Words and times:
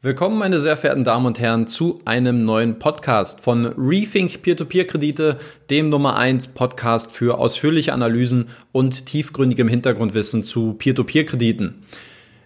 Willkommen, 0.00 0.38
meine 0.38 0.60
sehr 0.60 0.76
verehrten 0.76 1.02
Damen 1.02 1.26
und 1.26 1.40
Herren, 1.40 1.66
zu 1.66 2.00
einem 2.04 2.44
neuen 2.44 2.78
Podcast 2.78 3.40
von 3.40 3.66
Rethink 3.66 4.42
Peer-to-Peer-Kredite, 4.42 5.38
dem 5.70 5.88
Nummer 5.88 6.16
1 6.16 6.54
Podcast 6.54 7.10
für 7.10 7.36
ausführliche 7.36 7.92
Analysen 7.92 8.46
und 8.70 9.06
tiefgründigem 9.06 9.66
Hintergrundwissen 9.66 10.44
zu 10.44 10.74
Peer-to-Peer-Krediten. 10.74 11.82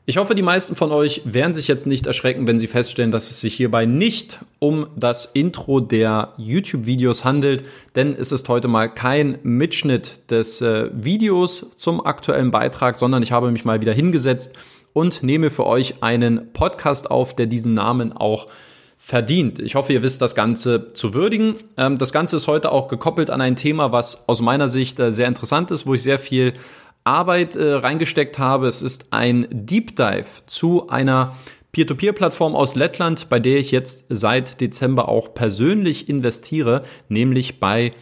Ich 0.06 0.16
hoffe, 0.16 0.34
die 0.34 0.40
meisten 0.40 0.76
von 0.76 0.92
euch 0.92 1.20
werden 1.26 1.52
sich 1.52 1.68
jetzt 1.68 1.86
nicht 1.86 2.06
erschrecken, 2.06 2.46
wenn 2.46 2.58
sie 2.58 2.68
feststellen, 2.68 3.10
dass 3.10 3.30
es 3.30 3.43
sich 3.43 3.55
hierbei 3.55 3.84
nicht 3.84 4.41
um 4.59 4.87
das 4.96 5.27
Intro 5.27 5.80
der 5.80 6.32
YouTube-Videos 6.39 7.27
handelt, 7.27 7.64
denn 7.96 8.16
es 8.19 8.32
ist 8.32 8.48
heute 8.48 8.66
mal 8.66 8.89
kein 8.89 9.39
Mitschnitt 9.43 10.30
des 10.30 10.62
äh, 10.62 10.89
Videos 10.95 11.66
zum 11.77 12.05
aktuellen 12.05 12.50
Beitrag, 12.50 12.96
sondern 12.96 13.23
ich 13.23 13.30
habe 13.30 13.50
mich 13.50 13.66
mal 13.66 13.82
wieder 13.82 13.93
hingesetzt 13.93 14.55
und 14.93 15.22
nehme 15.22 15.50
für 15.50 15.66
euch 15.66 16.02
einen 16.02 16.52
Podcast 16.52 17.11
auf, 17.11 17.34
der 17.34 17.46
diesen 17.46 17.74
Namen 17.74 18.12
auch 18.12 18.48
verdient. 19.04 19.59
Ich 19.59 19.74
hoffe, 19.74 19.92
ihr 19.92 20.02
wisst 20.05 20.23
das 20.23 20.37
Ganze 20.37 20.92
zu 20.92 21.12
würdigen. 21.12 21.56
Ähm, 21.77 21.98
das 21.98 22.12
Ganze 22.12 22.37
ist 22.37 22.46
heute 22.46 22.70
auch 22.70 22.87
gekoppelt 22.87 23.30
an 23.30 23.41
ein 23.41 23.56
Thema, 23.56 23.91
was 23.91 24.28
aus 24.28 24.41
meiner 24.41 24.68
Sicht 24.68 25.01
äh, 25.01 25.12
sehr 25.12 25.27
interessant 25.27 25.73
ist, 25.73 25.87
wo 25.87 25.95
ich 25.95 26.05
sehr 26.05 26.20
viel 26.20 26.55
Arbeit 27.02 27.56
äh, 27.56 27.73
reingesteckt 27.73 28.38
habe. 28.38 28.68
Es 28.68 28.80
ist 28.80 29.06
ein 29.10 29.48
Deep 29.51 29.96
Dive 29.96 30.46
zu 30.46 30.88
einer 30.88 31.34
Peer-to-Peer-Plattform 31.73 32.54
aus 32.54 32.77
Lettland, 32.77 33.29
bei 33.29 33.40
der 33.40 33.59
ich 33.59 33.73
jetzt 33.73 34.04
seit 34.09 34.60
Dezember 34.60 35.09
auch 35.09 35.34
persönlich 35.34 36.09
investiere, 36.09 36.82
nämlich 37.09 37.59
bei 37.59 37.95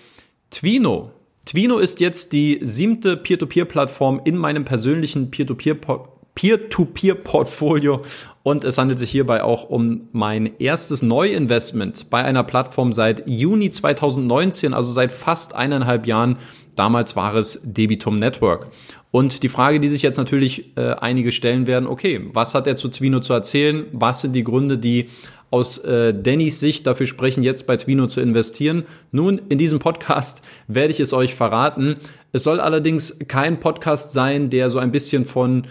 Twino. 0.51 1.13
Twino 1.47 1.79
ist 1.79 2.01
jetzt 2.01 2.35
die 2.35 2.59
siebte 2.61 3.17
Peer-to-Peer-Plattform 3.17 4.21
in 4.25 4.37
meinem 4.37 4.67
persönlichen 4.67 5.31
Peer-to-Peer-Portfolio 5.31 6.20
Peer-to-Peer-Portfolio 6.41 8.01
und 8.43 8.65
es 8.65 8.79
handelt 8.79 8.99
sich 8.99 9.11
hierbei 9.11 9.45
auch 9.45 9.69
um 9.69 10.09
mein 10.13 10.59
erstes 10.59 11.03
Neuinvestment 11.03 12.09
bei 12.09 12.25
einer 12.25 12.45
Plattform 12.45 12.95
seit 12.95 13.29
Juni 13.29 13.71
2019, 13.71 14.73
also 14.73 14.91
seit 14.91 15.13
fast 15.13 15.55
eineinhalb 15.55 16.07
Jahren. 16.07 16.39
Damals 16.77 17.15
war 17.15 17.35
es 17.35 17.61
Debitum 17.63 18.17
Network. 18.17 18.69
Und 19.11 19.43
die 19.43 19.51
Frage, 19.51 19.81
die 19.81 19.89
sich 19.89 20.01
jetzt 20.01 20.17
natürlich 20.17 20.75
äh, 20.79 20.93
einige 20.93 21.31
stellen 21.31 21.67
werden, 21.67 21.87
okay, 21.87 22.31
was 22.33 22.55
hat 22.55 22.67
er 22.67 22.77
zu 22.77 22.89
Twino 22.89 23.21
zu 23.21 23.35
erzählen? 23.35 23.85
Was 23.93 24.23
sind 24.23 24.33
die 24.33 24.45
Gründe, 24.45 24.79
die 24.79 25.11
aus 25.51 25.77
äh, 25.79 26.15
Dannys 26.15 26.59
Sicht 26.59 26.87
dafür 26.87 27.07
sprechen, 27.07 27.43
jetzt 27.43 27.67
bei 27.67 27.77
Twino 27.77 28.07
zu 28.07 28.23
investieren? 28.23 28.85
Nun, 29.13 29.43
in 29.51 29.59
diesem 29.59 29.79
Podcast 29.79 30.41
werde 30.69 30.93
ich 30.93 31.01
es 31.01 31.13
euch 31.13 31.35
verraten. 31.35 31.97
Es 32.33 32.45
soll 32.45 32.61
allerdings 32.61 33.19
kein 33.29 33.61
Podcast 33.61 34.13
sein, 34.13 34.49
der 34.49 34.71
so 34.71 34.79
ein 34.79 34.91
bisschen 34.91 35.27
von 35.27 35.67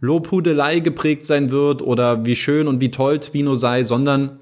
Lobhudelei 0.00 0.80
geprägt 0.80 1.26
sein 1.26 1.50
wird 1.50 1.82
oder 1.82 2.24
wie 2.24 2.36
schön 2.36 2.66
und 2.68 2.80
wie 2.80 2.90
toll 2.90 3.20
Twino 3.20 3.54
sei, 3.54 3.84
sondern 3.84 4.40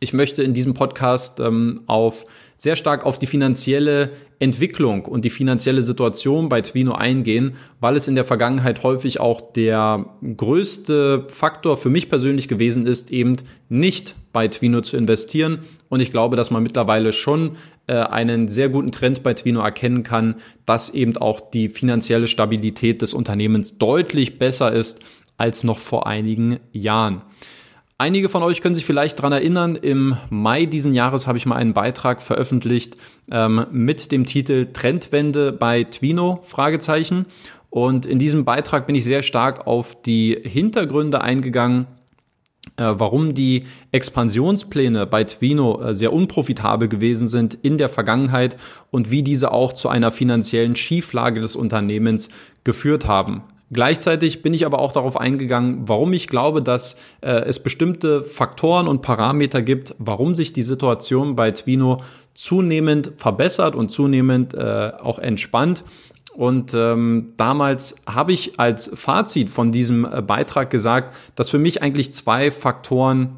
ich 0.00 0.12
möchte 0.12 0.42
in 0.42 0.54
diesem 0.54 0.74
Podcast 0.74 1.40
ähm, 1.40 1.82
auf 1.86 2.24
sehr 2.58 2.74
stark 2.74 3.06
auf 3.06 3.20
die 3.20 3.28
finanzielle 3.28 4.10
Entwicklung 4.40 5.06
und 5.06 5.24
die 5.24 5.30
finanzielle 5.30 5.82
Situation 5.82 6.48
bei 6.48 6.60
Twino 6.60 6.92
eingehen, 6.92 7.54
weil 7.80 7.96
es 7.96 8.08
in 8.08 8.16
der 8.16 8.24
Vergangenheit 8.24 8.82
häufig 8.82 9.20
auch 9.20 9.40
der 9.52 10.06
größte 10.36 11.26
Faktor 11.28 11.76
für 11.76 11.88
mich 11.88 12.08
persönlich 12.08 12.48
gewesen 12.48 12.86
ist, 12.86 13.12
eben 13.12 13.36
nicht 13.68 14.16
bei 14.32 14.48
Twino 14.48 14.80
zu 14.80 14.96
investieren. 14.96 15.60
Und 15.88 16.00
ich 16.00 16.10
glaube, 16.10 16.36
dass 16.36 16.50
man 16.50 16.64
mittlerweile 16.64 17.12
schon 17.12 17.56
äh, 17.86 17.94
einen 17.94 18.48
sehr 18.48 18.68
guten 18.68 18.90
Trend 18.90 19.22
bei 19.22 19.34
Twino 19.34 19.60
erkennen 19.60 20.02
kann, 20.02 20.34
dass 20.66 20.90
eben 20.90 21.16
auch 21.16 21.40
die 21.40 21.68
finanzielle 21.68 22.26
Stabilität 22.26 23.02
des 23.02 23.14
Unternehmens 23.14 23.78
deutlich 23.78 24.38
besser 24.38 24.72
ist 24.72 25.00
als 25.36 25.62
noch 25.62 25.78
vor 25.78 26.08
einigen 26.08 26.58
Jahren. 26.72 27.22
Einige 28.00 28.28
von 28.28 28.44
euch 28.44 28.60
können 28.60 28.76
sich 28.76 28.86
vielleicht 28.86 29.20
dran 29.20 29.32
erinnern, 29.32 29.74
im 29.74 30.16
Mai 30.30 30.66
diesen 30.66 30.94
Jahres 30.94 31.26
habe 31.26 31.36
ich 31.36 31.46
mal 31.46 31.56
einen 31.56 31.72
Beitrag 31.72 32.22
veröffentlicht 32.22 32.96
ähm, 33.28 33.66
mit 33.72 34.12
dem 34.12 34.24
Titel 34.24 34.68
Trendwende 34.72 35.50
bei 35.50 35.82
Twino? 35.82 36.40
Und 37.70 38.06
in 38.06 38.20
diesem 38.20 38.44
Beitrag 38.44 38.86
bin 38.86 38.94
ich 38.94 39.02
sehr 39.02 39.24
stark 39.24 39.66
auf 39.66 40.00
die 40.00 40.38
Hintergründe 40.44 41.22
eingegangen, 41.22 41.88
äh, 42.76 42.84
warum 42.86 43.34
die 43.34 43.64
Expansionspläne 43.90 45.04
bei 45.04 45.24
Twino 45.24 45.82
äh, 45.82 45.92
sehr 45.92 46.12
unprofitabel 46.12 46.86
gewesen 46.86 47.26
sind 47.26 47.58
in 47.62 47.78
der 47.78 47.88
Vergangenheit 47.88 48.56
und 48.92 49.10
wie 49.10 49.24
diese 49.24 49.50
auch 49.50 49.72
zu 49.72 49.88
einer 49.88 50.12
finanziellen 50.12 50.76
Schieflage 50.76 51.40
des 51.40 51.56
Unternehmens 51.56 52.28
geführt 52.62 53.08
haben. 53.08 53.42
Gleichzeitig 53.70 54.42
bin 54.42 54.54
ich 54.54 54.64
aber 54.64 54.78
auch 54.78 54.92
darauf 54.92 55.20
eingegangen, 55.20 55.88
warum 55.88 56.14
ich 56.14 56.26
glaube, 56.26 56.62
dass 56.62 56.96
äh, 57.20 57.30
es 57.30 57.62
bestimmte 57.62 58.22
Faktoren 58.22 58.88
und 58.88 59.02
Parameter 59.02 59.60
gibt, 59.60 59.94
warum 59.98 60.34
sich 60.34 60.54
die 60.54 60.62
Situation 60.62 61.36
bei 61.36 61.50
Twino 61.50 62.02
zunehmend 62.34 63.12
verbessert 63.18 63.74
und 63.74 63.90
zunehmend 63.90 64.54
äh, 64.54 64.92
auch 64.98 65.18
entspannt. 65.18 65.84
Und 66.34 66.72
ähm, 66.72 67.34
damals 67.36 67.96
habe 68.06 68.32
ich 68.32 68.58
als 68.60 68.90
Fazit 68.94 69.50
von 69.50 69.72
diesem 69.72 70.04
äh, 70.04 70.22
Beitrag 70.22 70.70
gesagt, 70.70 71.12
dass 71.34 71.50
für 71.50 71.58
mich 71.58 71.82
eigentlich 71.82 72.14
zwei 72.14 72.50
Faktoren 72.50 73.36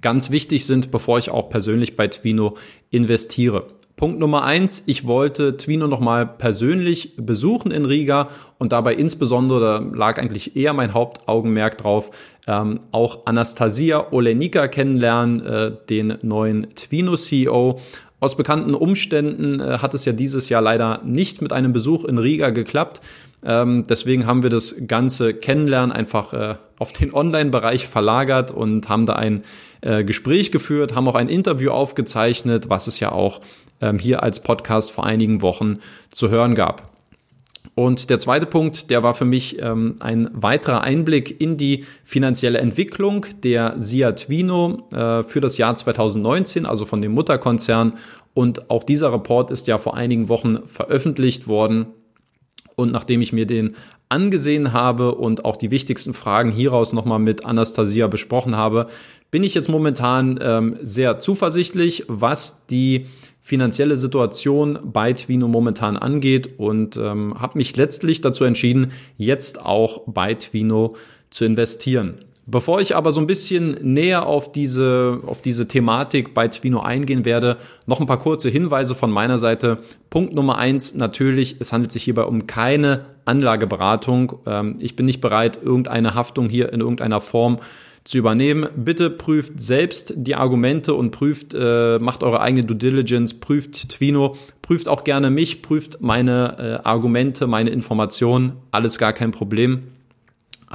ganz 0.00 0.30
wichtig 0.30 0.66
sind, 0.66 0.90
bevor 0.90 1.18
ich 1.18 1.30
auch 1.30 1.48
persönlich 1.48 1.96
bei 1.96 2.08
Twino 2.08 2.56
investiere. 2.90 3.66
Punkt 4.04 4.20
Nummer 4.20 4.44
eins, 4.44 4.82
ich 4.84 5.06
wollte 5.06 5.56
Twino 5.56 5.86
nochmal 5.86 6.26
persönlich 6.26 7.14
besuchen 7.16 7.70
in 7.70 7.86
Riga 7.86 8.28
und 8.58 8.72
dabei 8.72 8.92
insbesondere, 8.92 9.60
da 9.60 9.96
lag 9.96 10.18
eigentlich 10.18 10.56
eher 10.56 10.74
mein 10.74 10.92
Hauptaugenmerk 10.92 11.78
drauf, 11.78 12.10
ähm, 12.46 12.80
auch 12.92 13.24
Anastasia 13.24 14.12
Olenika 14.12 14.68
kennenlernen, 14.68 15.40
äh, 15.46 15.72
den 15.88 16.18
neuen 16.20 16.74
Twino-CEO. 16.74 17.80
Aus 18.20 18.36
bekannten 18.36 18.74
Umständen 18.74 19.60
äh, 19.60 19.78
hat 19.78 19.94
es 19.94 20.04
ja 20.04 20.12
dieses 20.12 20.50
Jahr 20.50 20.60
leider 20.60 21.00
nicht 21.02 21.40
mit 21.40 21.54
einem 21.54 21.72
Besuch 21.72 22.04
in 22.04 22.18
Riga 22.18 22.50
geklappt. 22.50 23.00
Ähm, 23.42 23.84
deswegen 23.88 24.26
haben 24.26 24.42
wir 24.42 24.50
das 24.50 24.74
ganze 24.86 25.32
Kennenlernen 25.32 25.92
einfach 25.92 26.32
äh, 26.34 26.54
auf 26.78 26.92
den 26.92 27.14
Online-Bereich 27.14 27.86
verlagert 27.86 28.50
und 28.50 28.88
haben 28.88 29.06
da 29.06 29.14
ein 29.14 29.44
äh, 29.82 30.04
Gespräch 30.04 30.50
geführt, 30.50 30.94
haben 30.94 31.08
auch 31.08 31.14
ein 31.14 31.28
Interview 31.28 31.70
aufgezeichnet, 31.70 32.70
was 32.70 32.86
es 32.86 33.00
ja 33.00 33.12
auch 33.12 33.40
ähm, 33.80 33.98
hier 33.98 34.22
als 34.22 34.40
Podcast 34.40 34.92
vor 34.92 35.04
einigen 35.04 35.42
Wochen 35.42 35.78
zu 36.10 36.30
hören 36.30 36.54
gab. 36.54 36.94
Und 37.74 38.08
der 38.08 38.20
zweite 38.20 38.46
Punkt, 38.46 38.90
der 38.90 39.02
war 39.02 39.14
für 39.14 39.24
mich 39.24 39.60
ähm, 39.60 39.96
ein 39.98 40.30
weiterer 40.32 40.82
Einblick 40.82 41.40
in 41.40 41.56
die 41.56 41.84
finanzielle 42.04 42.58
Entwicklung 42.58 43.26
der 43.42 43.74
Siat 43.76 44.28
Vino 44.28 44.88
äh, 44.92 45.24
für 45.24 45.40
das 45.40 45.58
Jahr 45.58 45.74
2019, 45.74 46.66
also 46.66 46.84
von 46.84 47.02
dem 47.02 47.12
Mutterkonzern. 47.12 47.94
Und 48.32 48.70
auch 48.70 48.84
dieser 48.84 49.12
Report 49.12 49.50
ist 49.50 49.66
ja 49.66 49.78
vor 49.78 49.96
einigen 49.96 50.28
Wochen 50.28 50.58
veröffentlicht 50.66 51.48
worden. 51.48 51.86
Und 52.76 52.92
nachdem 52.92 53.20
ich 53.22 53.32
mir 53.32 53.46
den 53.46 53.74
angesehen 54.08 54.72
habe 54.72 55.14
und 55.14 55.44
auch 55.44 55.56
die 55.56 55.70
wichtigsten 55.70 56.14
Fragen 56.14 56.50
hieraus 56.50 56.92
nochmal 56.92 57.18
mit 57.18 57.44
Anastasia 57.44 58.06
besprochen 58.06 58.56
habe, 58.56 58.86
bin 59.30 59.42
ich 59.42 59.54
jetzt 59.54 59.68
momentan 59.68 60.38
ähm, 60.40 60.76
sehr 60.82 61.18
zuversichtlich, 61.18 62.04
was 62.06 62.66
die 62.66 63.06
finanzielle 63.44 63.98
Situation 63.98 64.78
bei 64.82 65.12
Twino 65.12 65.48
momentan 65.48 65.98
angeht 65.98 66.58
und 66.58 66.96
ähm, 66.96 67.34
habe 67.38 67.58
mich 67.58 67.76
letztlich 67.76 68.22
dazu 68.22 68.44
entschieden, 68.44 68.92
jetzt 69.18 69.60
auch 69.60 70.04
bei 70.06 70.32
Twino 70.32 70.96
zu 71.28 71.44
investieren. 71.44 72.24
Bevor 72.46 72.80
ich 72.80 72.94
aber 72.94 73.10
so 73.12 73.20
ein 73.20 73.26
bisschen 73.26 73.78
näher 73.80 74.26
auf 74.26 74.52
diese, 74.52 75.20
auf 75.26 75.40
diese 75.40 75.66
Thematik 75.66 76.34
bei 76.34 76.48
Twino 76.48 76.80
eingehen 76.80 77.24
werde, 77.24 77.56
noch 77.86 78.00
ein 78.00 78.06
paar 78.06 78.18
kurze 78.18 78.50
Hinweise 78.50 78.94
von 78.94 79.10
meiner 79.10 79.38
Seite. 79.38 79.78
Punkt 80.10 80.34
Nummer 80.34 80.58
eins, 80.58 80.94
natürlich, 80.94 81.56
es 81.60 81.72
handelt 81.72 81.90
sich 81.90 82.02
hierbei 82.02 82.24
um 82.24 82.46
keine 82.46 83.06
Anlageberatung. 83.24 84.40
Ähm, 84.44 84.76
ich 84.78 84.94
bin 84.94 85.06
nicht 85.06 85.22
bereit, 85.22 85.58
irgendeine 85.62 86.14
Haftung 86.14 86.50
hier 86.50 86.70
in 86.70 86.80
irgendeiner 86.80 87.22
Form 87.22 87.60
zu 88.04 88.18
übernehmen. 88.18 88.68
Bitte 88.76 89.08
prüft 89.08 89.62
selbst 89.62 90.12
die 90.14 90.34
Argumente 90.34 90.92
und 90.92 91.12
prüft, 91.12 91.54
äh, 91.54 91.98
macht 91.98 92.22
eure 92.22 92.42
eigene 92.42 92.66
Due 92.66 92.76
Diligence, 92.76 93.32
prüft 93.40 93.88
Twino, 93.88 94.36
prüft 94.60 94.88
auch 94.88 95.04
gerne 95.04 95.30
mich, 95.30 95.62
prüft 95.62 96.02
meine 96.02 96.80
äh, 96.82 96.86
Argumente, 96.86 97.46
meine 97.46 97.70
Informationen, 97.70 98.52
alles 98.70 98.98
gar 98.98 99.14
kein 99.14 99.30
Problem. 99.30 99.93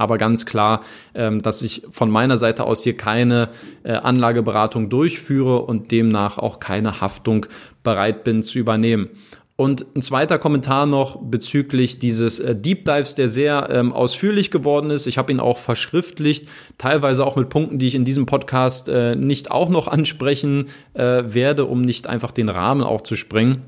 Aber 0.00 0.16
ganz 0.16 0.46
klar, 0.46 0.80
ähm, 1.14 1.42
dass 1.42 1.60
ich 1.60 1.82
von 1.90 2.10
meiner 2.10 2.38
Seite 2.38 2.64
aus 2.64 2.82
hier 2.82 2.96
keine 2.96 3.50
äh, 3.82 3.92
Anlageberatung 3.92 4.88
durchführe 4.88 5.60
und 5.60 5.90
demnach 5.90 6.38
auch 6.38 6.58
keine 6.58 7.02
Haftung 7.02 7.44
bereit 7.82 8.24
bin 8.24 8.42
zu 8.42 8.58
übernehmen. 8.58 9.10
Und 9.56 9.84
ein 9.94 10.00
zweiter 10.00 10.38
Kommentar 10.38 10.86
noch 10.86 11.18
bezüglich 11.20 11.98
dieses 11.98 12.38
äh, 12.38 12.56
Deep 12.56 12.86
Dives, 12.86 13.14
der 13.14 13.28
sehr 13.28 13.68
ähm, 13.70 13.92
ausführlich 13.92 14.50
geworden 14.50 14.88
ist. 14.88 15.06
Ich 15.06 15.18
habe 15.18 15.32
ihn 15.32 15.38
auch 15.38 15.58
verschriftlicht, 15.58 16.48
teilweise 16.78 17.26
auch 17.26 17.36
mit 17.36 17.50
Punkten, 17.50 17.78
die 17.78 17.88
ich 17.88 17.94
in 17.94 18.06
diesem 18.06 18.24
Podcast 18.24 18.88
äh, 18.88 19.16
nicht 19.16 19.50
auch 19.50 19.68
noch 19.68 19.86
ansprechen 19.86 20.70
äh, 20.94 21.24
werde, 21.26 21.66
um 21.66 21.82
nicht 21.82 22.06
einfach 22.06 22.32
den 22.32 22.48
Rahmen 22.48 22.82
auch 22.82 23.02
zu 23.02 23.16
sprengen. 23.16 23.64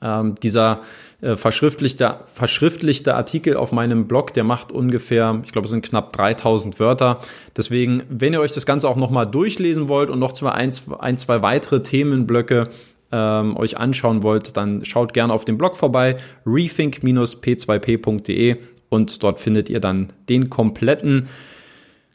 Ähm, 0.00 0.34
dieser 0.42 0.80
äh, 1.22 1.36
verschriftlichte, 1.36 2.16
verschriftlichte 2.26 3.14
Artikel 3.14 3.56
auf 3.56 3.70
meinem 3.70 4.08
Blog, 4.08 4.34
der 4.34 4.42
macht 4.42 4.72
ungefähr, 4.72 5.40
ich 5.44 5.52
glaube, 5.52 5.66
es 5.66 5.70
sind 5.70 5.84
knapp 5.84 6.12
3000 6.12 6.80
Wörter. 6.80 7.20
Deswegen, 7.56 8.02
wenn 8.08 8.32
ihr 8.32 8.40
euch 8.40 8.50
das 8.50 8.66
Ganze 8.66 8.88
auch 8.88 8.96
nochmal 8.96 9.28
durchlesen 9.28 9.88
wollt 9.88 10.10
und 10.10 10.18
noch 10.18 10.32
zwei, 10.32 10.50
ein, 10.50 10.72
ein 10.98 11.16
zwei 11.16 11.40
weitere 11.40 11.80
Themenblöcke 11.80 12.70
ähm, 13.12 13.56
euch 13.56 13.78
anschauen 13.78 14.24
wollt, 14.24 14.56
dann 14.56 14.84
schaut 14.84 15.14
gerne 15.14 15.32
auf 15.32 15.44
dem 15.44 15.58
Blog 15.58 15.76
vorbei, 15.76 16.16
rethink-p2p.de 16.44 18.56
und 18.88 19.22
dort 19.22 19.38
findet 19.38 19.70
ihr 19.70 19.78
dann 19.78 20.08
den 20.28 20.50
kompletten 20.50 21.28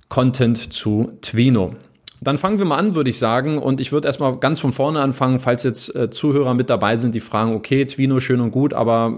Content 0.09 0.73
zu 0.73 1.13
Twino. 1.21 1.77
Dann 2.21 2.37
fangen 2.37 2.57
wir 2.57 2.65
mal 2.65 2.77
an, 2.77 2.95
würde 2.95 3.09
ich 3.09 3.19
sagen. 3.19 3.57
Und 3.57 3.79
ich 3.79 3.91
würde 3.91 4.07
erstmal 4.07 4.37
ganz 4.37 4.59
von 4.59 4.71
vorne 4.71 5.01
anfangen, 5.01 5.39
falls 5.39 5.63
jetzt 5.63 5.95
äh, 5.95 6.09
Zuhörer 6.09 6.53
mit 6.53 6.69
dabei 6.69 6.97
sind, 6.97 7.15
die 7.15 7.19
fragen, 7.19 7.53
okay, 7.53 7.85
Twino 7.85 8.19
schön 8.19 8.41
und 8.41 8.51
gut, 8.51 8.73
aber 8.73 9.17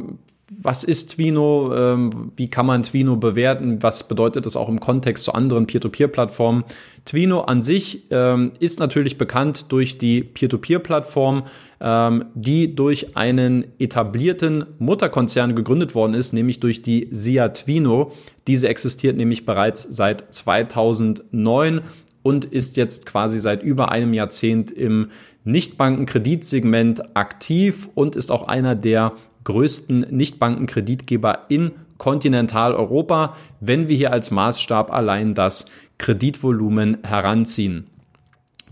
was 0.57 0.83
ist 0.83 1.15
Twino? 1.15 1.73
Ähm, 1.75 2.31
wie 2.35 2.49
kann 2.49 2.65
man 2.65 2.83
Twino 2.83 3.15
bewerten? 3.15 3.83
Was 3.83 4.07
bedeutet 4.07 4.45
das 4.45 4.55
auch 4.55 4.67
im 4.67 4.79
Kontext 4.79 5.23
zu 5.25 5.33
anderen 5.33 5.67
Peer-to-Peer-Plattformen? 5.67 6.63
Twino 7.05 7.41
an 7.41 7.61
sich 7.61 8.03
ähm, 8.09 8.53
ist 8.59 8.79
natürlich 8.79 9.17
bekannt 9.17 9.71
durch 9.71 9.97
die 9.97 10.23
Peer-to-Peer-Plattform, 10.23 11.43
ähm, 11.79 12.25
die 12.33 12.75
durch 12.75 13.15
einen 13.15 13.65
etablierten 13.79 14.65
Mutterkonzern 14.79 15.55
gegründet 15.55 15.93
worden 15.93 16.13
ist, 16.13 16.33
nämlich 16.33 16.59
durch 16.59 16.81
die 16.81 17.09
SIA 17.11 17.49
Twino. 17.49 18.11
Diese 18.47 18.67
existiert 18.69 19.17
nämlich 19.17 19.45
bereits 19.45 19.87
seit 19.89 20.33
2009 20.33 21.81
und 22.23 22.45
ist 22.45 22.77
jetzt 22.77 23.05
quasi 23.05 23.39
seit 23.39 23.63
über 23.63 23.91
einem 23.91 24.13
Jahrzehnt 24.13 24.71
im 24.71 25.09
Nichtbankenkreditsegment 25.43 27.15
aktiv 27.15 27.89
und 27.95 28.15
ist 28.15 28.31
auch 28.31 28.47
einer 28.47 28.75
der 28.75 29.13
größten 29.45 30.07
Nichtbankenkreditgeber 30.09 31.45
in 31.49 31.71
Kontinentaleuropa, 31.97 33.35
wenn 33.59 33.89
wir 33.89 33.95
hier 33.95 34.13
als 34.13 34.31
Maßstab 34.31 34.91
allein 34.91 35.33
das 35.33 35.65
Kreditvolumen 35.97 36.99
heranziehen. 37.03 37.87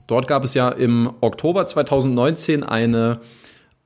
Dort 0.07 0.27
gab 0.27 0.43
es 0.43 0.53
ja 0.53 0.69
im 0.69 1.11
Oktober 1.19 1.67
2019 1.67 2.63
eine 2.63 3.19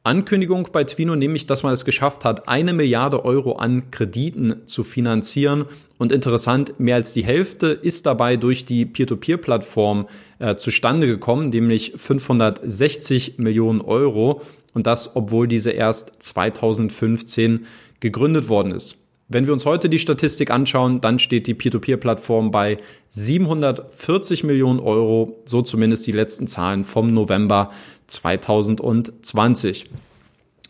Ankündigung 0.03 0.69
bei 0.71 0.83
Twino, 0.83 1.15
nämlich, 1.15 1.45
dass 1.45 1.61
man 1.61 1.73
es 1.73 1.85
geschafft 1.85 2.25
hat, 2.25 2.47
eine 2.47 2.73
Milliarde 2.73 3.23
Euro 3.23 3.57
an 3.57 3.91
Krediten 3.91 4.65
zu 4.65 4.83
finanzieren. 4.83 5.65
Und 5.99 6.11
interessant, 6.11 6.79
mehr 6.79 6.95
als 6.95 7.13
die 7.13 7.23
Hälfte 7.23 7.67
ist 7.67 8.07
dabei 8.07 8.35
durch 8.35 8.65
die 8.65 8.87
Peer-to-Peer-Plattform 8.87 10.07
äh, 10.39 10.55
zustande 10.55 11.05
gekommen, 11.05 11.49
nämlich 11.49 11.93
560 11.95 13.37
Millionen 13.37 13.81
Euro. 13.81 14.41
Und 14.73 14.87
das, 14.87 15.15
obwohl 15.15 15.47
diese 15.47 15.69
erst 15.69 16.23
2015 16.23 17.67
gegründet 17.99 18.49
worden 18.49 18.71
ist. 18.71 19.00
Wenn 19.33 19.45
wir 19.45 19.53
uns 19.53 19.65
heute 19.65 19.87
die 19.87 19.99
Statistik 19.99 20.51
anschauen, 20.51 20.99
dann 20.99 21.17
steht 21.17 21.47
die 21.47 21.53
Peer-to-Peer-Plattform 21.53 22.51
bei 22.51 22.79
740 23.11 24.43
Millionen 24.43 24.81
Euro, 24.81 25.41
so 25.45 25.61
zumindest 25.61 26.05
die 26.05 26.11
letzten 26.11 26.47
Zahlen 26.47 26.83
vom 26.83 27.13
November 27.13 27.71
2020. 28.07 29.89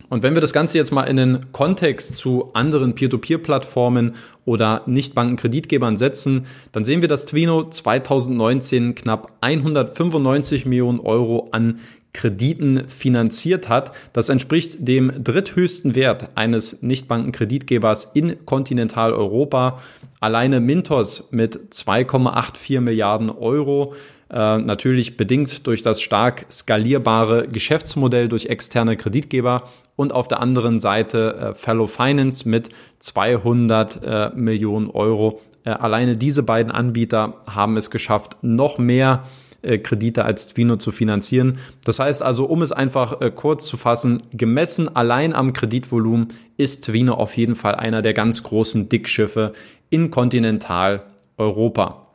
Und 0.10 0.22
wenn 0.22 0.36
wir 0.36 0.42
das 0.42 0.54
Ganze 0.54 0.78
jetzt 0.78 0.92
mal 0.92 1.06
in 1.06 1.16
den 1.16 1.52
Kontext 1.52 2.16
zu 2.16 2.54
anderen 2.54 2.94
Peer-to-Peer-Plattformen 2.94 4.14
oder 4.46 4.84
Nichtbankenkreditgebern 4.86 5.98
setzen, 5.98 6.46
dann 6.72 6.86
sehen 6.86 7.02
wir, 7.02 7.08
dass 7.08 7.26
Twino 7.26 7.68
2019 7.68 8.94
knapp 8.94 9.32
195 9.42 10.68
Millionen 10.68 11.00
Euro 11.00 11.48
an 11.52 11.80
Krediten 12.14 12.88
finanziert 12.90 13.70
hat. 13.70 13.92
Das 14.14 14.30
entspricht 14.30 14.78
dem 14.80 15.24
dritthöchsten 15.24 15.96
Wert 15.96 16.30
eines 16.36 16.82
Nichtbankenkreditgebers 16.82 18.12
in 18.14 18.46
Kontinentaleuropa. 18.46 19.80
Alleine 20.20 20.60
Mintos 20.60 21.30
mit 21.32 21.74
2,84 21.74 22.82
Milliarden 22.82 23.30
Euro 23.30 23.96
äh, 24.30 24.58
natürlich 24.58 25.18
bedingt 25.18 25.68
durch 25.68 25.82
das 25.82 26.02
stark 26.02 26.46
skalierbare 26.52 27.48
Geschäftsmodell 27.48 28.30
durch 28.30 28.46
externe 28.46 28.98
Kreditgeber 28.98 29.64
und 29.96 30.14
auf 30.14 30.28
der 30.28 30.40
anderen 30.40 30.80
Seite 30.80 31.52
äh, 31.52 31.54
Fellow 31.54 31.88
Finance 31.88 32.48
mit 32.48 32.70
200 33.00 34.04
äh, 34.04 34.30
Millionen 34.36 34.90
Euro. 34.90 35.42
Äh, 35.64 35.72
alleine 35.72 36.18
diese 36.18 36.44
beiden 36.44 36.72
Anbieter 36.72 37.42
haben 37.48 37.78
es 37.78 37.92
geschafft, 37.92 38.38
noch 38.42 38.78
mehr 38.78 39.24
äh, 39.26 39.51
Kredite 39.80 40.26
als 40.26 40.48
Twino 40.48 40.78
zu 40.78 40.92
finanzieren. 40.92 41.60
Das 41.84 42.00
heißt 42.00 42.24
also, 42.24 42.46
um 42.46 42.62
es 42.62 42.72
einfach 42.72 43.22
äh, 43.22 43.32
kurz 43.32 43.68
zu 43.68 43.78
fassen, 43.78 44.24
gemessen 44.34 44.96
allein 44.96 45.34
am 45.34 45.54
Kreditvolumen 45.54 46.30
ist 46.58 46.86
Twino 46.86 47.14
auf 47.14 47.38
jeden 47.38 47.56
Fall 47.56 47.76
einer 47.76 48.02
der 48.02 48.14
ganz 48.14 48.44
großen 48.44 48.90
Dickschiffe 48.90 49.54
in 49.90 50.12
Kontinentaleuropa. 50.12 52.11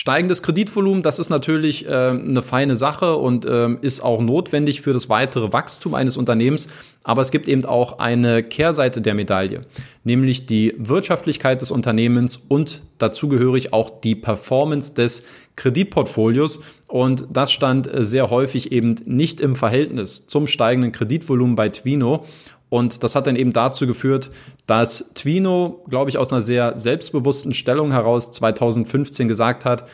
Steigendes 0.00 0.42
Kreditvolumen, 0.42 1.02
das 1.02 1.18
ist 1.18 1.28
natürlich 1.28 1.84
äh, 1.84 1.90
eine 1.90 2.40
feine 2.40 2.74
Sache 2.74 3.16
und 3.16 3.44
äh, 3.44 3.68
ist 3.82 4.00
auch 4.00 4.22
notwendig 4.22 4.80
für 4.80 4.94
das 4.94 5.10
weitere 5.10 5.52
Wachstum 5.52 5.94
eines 5.94 6.16
Unternehmens. 6.16 6.68
Aber 7.04 7.20
es 7.20 7.30
gibt 7.30 7.48
eben 7.48 7.66
auch 7.66 7.98
eine 7.98 8.42
Kehrseite 8.42 9.02
der 9.02 9.12
Medaille, 9.12 9.66
nämlich 10.02 10.46
die 10.46 10.74
Wirtschaftlichkeit 10.78 11.60
des 11.60 11.70
Unternehmens 11.70 12.38
und 12.48 12.80
dazugehörig 12.96 13.74
auch 13.74 14.00
die 14.00 14.14
Performance 14.14 14.94
des 14.94 15.22
Kreditportfolios. 15.56 16.60
Und 16.86 17.26
das 17.30 17.52
stand 17.52 17.90
sehr 17.92 18.30
häufig 18.30 18.72
eben 18.72 18.94
nicht 19.04 19.38
im 19.42 19.54
Verhältnis 19.54 20.26
zum 20.26 20.46
steigenden 20.46 20.92
Kreditvolumen 20.92 21.56
bei 21.56 21.68
Twino. 21.68 22.24
Und 22.70 23.02
das 23.02 23.14
hat 23.14 23.26
dann 23.26 23.36
eben 23.36 23.52
dazu 23.52 23.86
geführt, 23.86 24.30
dass 24.66 25.12
Twino, 25.14 25.84
glaube 25.90 26.08
ich, 26.08 26.16
aus 26.16 26.32
einer 26.32 26.40
sehr 26.40 26.78
selbstbewussten 26.78 27.52
Stellung 27.52 27.92
heraus 27.92 28.30
2015 28.30 29.28
gesagt 29.28 29.64
hat, 29.64 29.86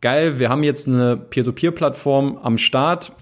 geil, 0.00 0.38
wir 0.38 0.50
haben 0.50 0.62
jetzt 0.62 0.86
eine 0.86 1.16
Peer-to-Peer-Plattform 1.16 2.38
am 2.40 2.58
Start 2.58 3.12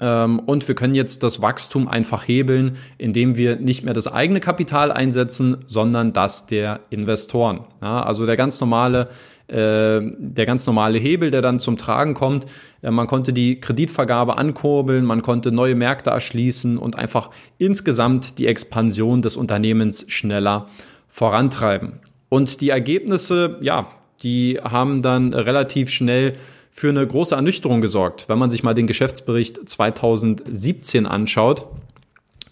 ähm, 0.00 0.40
und 0.40 0.66
wir 0.66 0.74
können 0.74 0.94
jetzt 0.94 1.22
das 1.22 1.40
Wachstum 1.40 1.86
einfach 1.86 2.26
hebeln, 2.26 2.78
indem 2.98 3.36
wir 3.36 3.56
nicht 3.56 3.84
mehr 3.84 3.94
das 3.94 4.12
eigene 4.12 4.40
Kapital 4.40 4.90
einsetzen, 4.90 5.58
sondern 5.66 6.12
das 6.12 6.46
der 6.46 6.80
Investoren. 6.90 7.60
Ja, 7.82 8.02
also 8.02 8.26
der 8.26 8.36
ganz 8.36 8.58
normale 8.60 9.08
äh, 9.48 10.00
der 10.02 10.46
ganz 10.46 10.66
normale 10.66 10.98
Hebel, 10.98 11.30
der 11.30 11.42
dann 11.42 11.60
zum 11.60 11.76
Tragen 11.76 12.14
kommt. 12.14 12.46
Äh, 12.82 12.90
man 12.90 13.06
konnte 13.06 13.32
die 13.32 13.60
Kreditvergabe 13.60 14.38
ankurbeln, 14.38 15.04
man 15.04 15.22
konnte 15.22 15.52
neue 15.52 15.74
Märkte 15.74 16.10
erschließen 16.10 16.78
und 16.78 16.98
einfach 16.98 17.30
insgesamt 17.58 18.38
die 18.38 18.46
Expansion 18.46 19.20
des 19.20 19.36
Unternehmens 19.36 20.06
schneller 20.08 20.68
vorantreiben. 21.08 22.00
Und 22.28 22.60
die 22.60 22.70
Ergebnisse, 22.70 23.58
ja, 23.60 23.88
die 24.22 24.58
haben 24.62 25.02
dann 25.02 25.34
relativ 25.34 25.90
schnell 25.90 26.34
für 26.70 26.88
eine 26.88 27.06
große 27.06 27.34
Ernüchterung 27.34 27.80
gesorgt. 27.80 28.28
Wenn 28.28 28.38
man 28.38 28.50
sich 28.50 28.64
mal 28.64 28.74
den 28.74 28.86
Geschäftsbericht 28.86 29.68
2017 29.68 31.06
anschaut, 31.06 31.68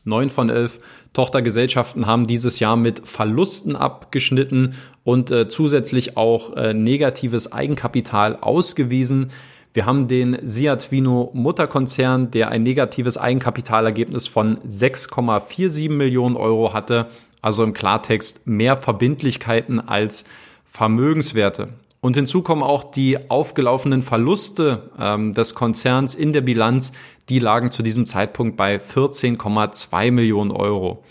neun 0.05 0.31
von 0.31 0.51
elf 0.51 0.79
Tochtergesellschaften 1.13 2.07
haben 2.07 2.27
dieses 2.27 2.59
Jahr 2.59 2.77
mit 2.77 3.07
Verlusten 3.07 3.77
abgeschnitten 3.77 4.75
und 5.05 5.31
äh, 5.31 5.49
zusätzlich 5.49 6.17
auch 6.17 6.57
äh, 6.57 6.75
negatives 6.75 7.53
Eigenkapital 7.53 8.37
ausgewiesen. 8.37 9.31
Wir 9.75 9.87
haben 9.87 10.07
den 10.07 10.37
Seat 10.43 10.91
Mutterkonzern, 10.93 12.31
der 12.31 12.49
ein 12.51 12.63
negatives 12.63 13.17
Eigenkapitalergebnis 13.17 14.27
von 14.27 14.59
6,47 14.59 15.91
Millionen 15.91 16.37
Euro 16.37 16.75
hatte. 16.75 17.07
Also 17.41 17.65
im 17.65 17.73
Klartext 17.73 18.47
mehr 18.47 18.77
Verbindlichkeiten 18.77 19.81
als 19.81 20.25
Vermögenswerte. 20.65 21.69
Und 22.03 22.17
hinzu 22.17 22.43
kommen 22.43 22.65
auch 22.65 22.83
die 22.83 23.31
aufgelaufenen 23.31 24.03
Verluste 24.03 24.91
ähm, 24.99 25.33
des 25.33 25.55
Konzerns 25.55 26.17
in 26.17 26.33
der 26.33 26.41
Bilanz. 26.41 26.91
Die 27.29 27.39
lagen 27.39 27.71
zu 27.71 27.85
diesem 27.85 28.07
Zeitpunkt 28.07 28.57
bei 28.57 28.79
14,2 28.79 30.11
Millionen 30.11 30.51
Euro. 30.51 31.05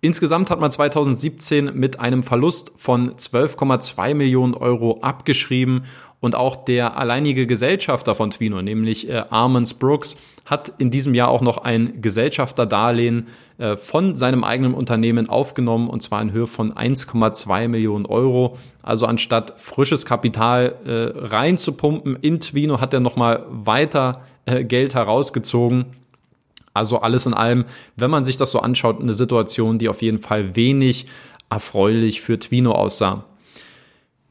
Insgesamt 0.00 0.50
hat 0.50 0.60
man 0.60 0.70
2017 0.70 1.76
mit 1.76 1.98
einem 1.98 2.22
Verlust 2.22 2.70
von 2.76 3.10
12,2 3.14 4.14
Millionen 4.14 4.54
Euro 4.54 5.00
abgeschrieben 5.00 5.86
und 6.20 6.36
auch 6.36 6.54
der 6.54 6.96
alleinige 6.96 7.48
Gesellschafter 7.48 8.14
von 8.14 8.30
Twino, 8.30 8.62
nämlich 8.62 9.08
äh, 9.08 9.24
Armans 9.30 9.74
Brooks, 9.74 10.16
hat 10.48 10.72
in 10.78 10.90
diesem 10.90 11.14
Jahr 11.14 11.28
auch 11.28 11.42
noch 11.42 11.58
ein 11.58 12.00
Gesellschafterdarlehen 12.00 13.26
äh, 13.58 13.76
von 13.76 14.16
seinem 14.16 14.44
eigenen 14.44 14.72
Unternehmen 14.72 15.28
aufgenommen 15.28 15.90
und 15.90 16.02
zwar 16.02 16.22
in 16.22 16.32
Höhe 16.32 16.46
von 16.46 16.72
1,2 16.72 17.68
Millionen 17.68 18.06
Euro. 18.06 18.56
Also 18.82 19.04
anstatt 19.04 19.60
frisches 19.60 20.06
Kapital 20.06 20.74
äh, 20.86 21.26
reinzupumpen 21.26 22.16
in 22.22 22.40
Twino 22.40 22.80
hat 22.80 22.94
er 22.94 23.00
nochmal 23.00 23.44
weiter 23.50 24.22
äh, 24.46 24.64
Geld 24.64 24.94
herausgezogen. 24.94 25.84
Also 26.72 27.00
alles 27.00 27.26
in 27.26 27.34
allem, 27.34 27.66
wenn 27.96 28.10
man 28.10 28.24
sich 28.24 28.38
das 28.38 28.50
so 28.50 28.60
anschaut, 28.60 29.02
eine 29.02 29.12
Situation, 29.12 29.78
die 29.78 29.90
auf 29.90 30.00
jeden 30.00 30.20
Fall 30.20 30.56
wenig 30.56 31.06
erfreulich 31.50 32.22
für 32.22 32.38
Twino 32.38 32.72
aussah. 32.72 33.24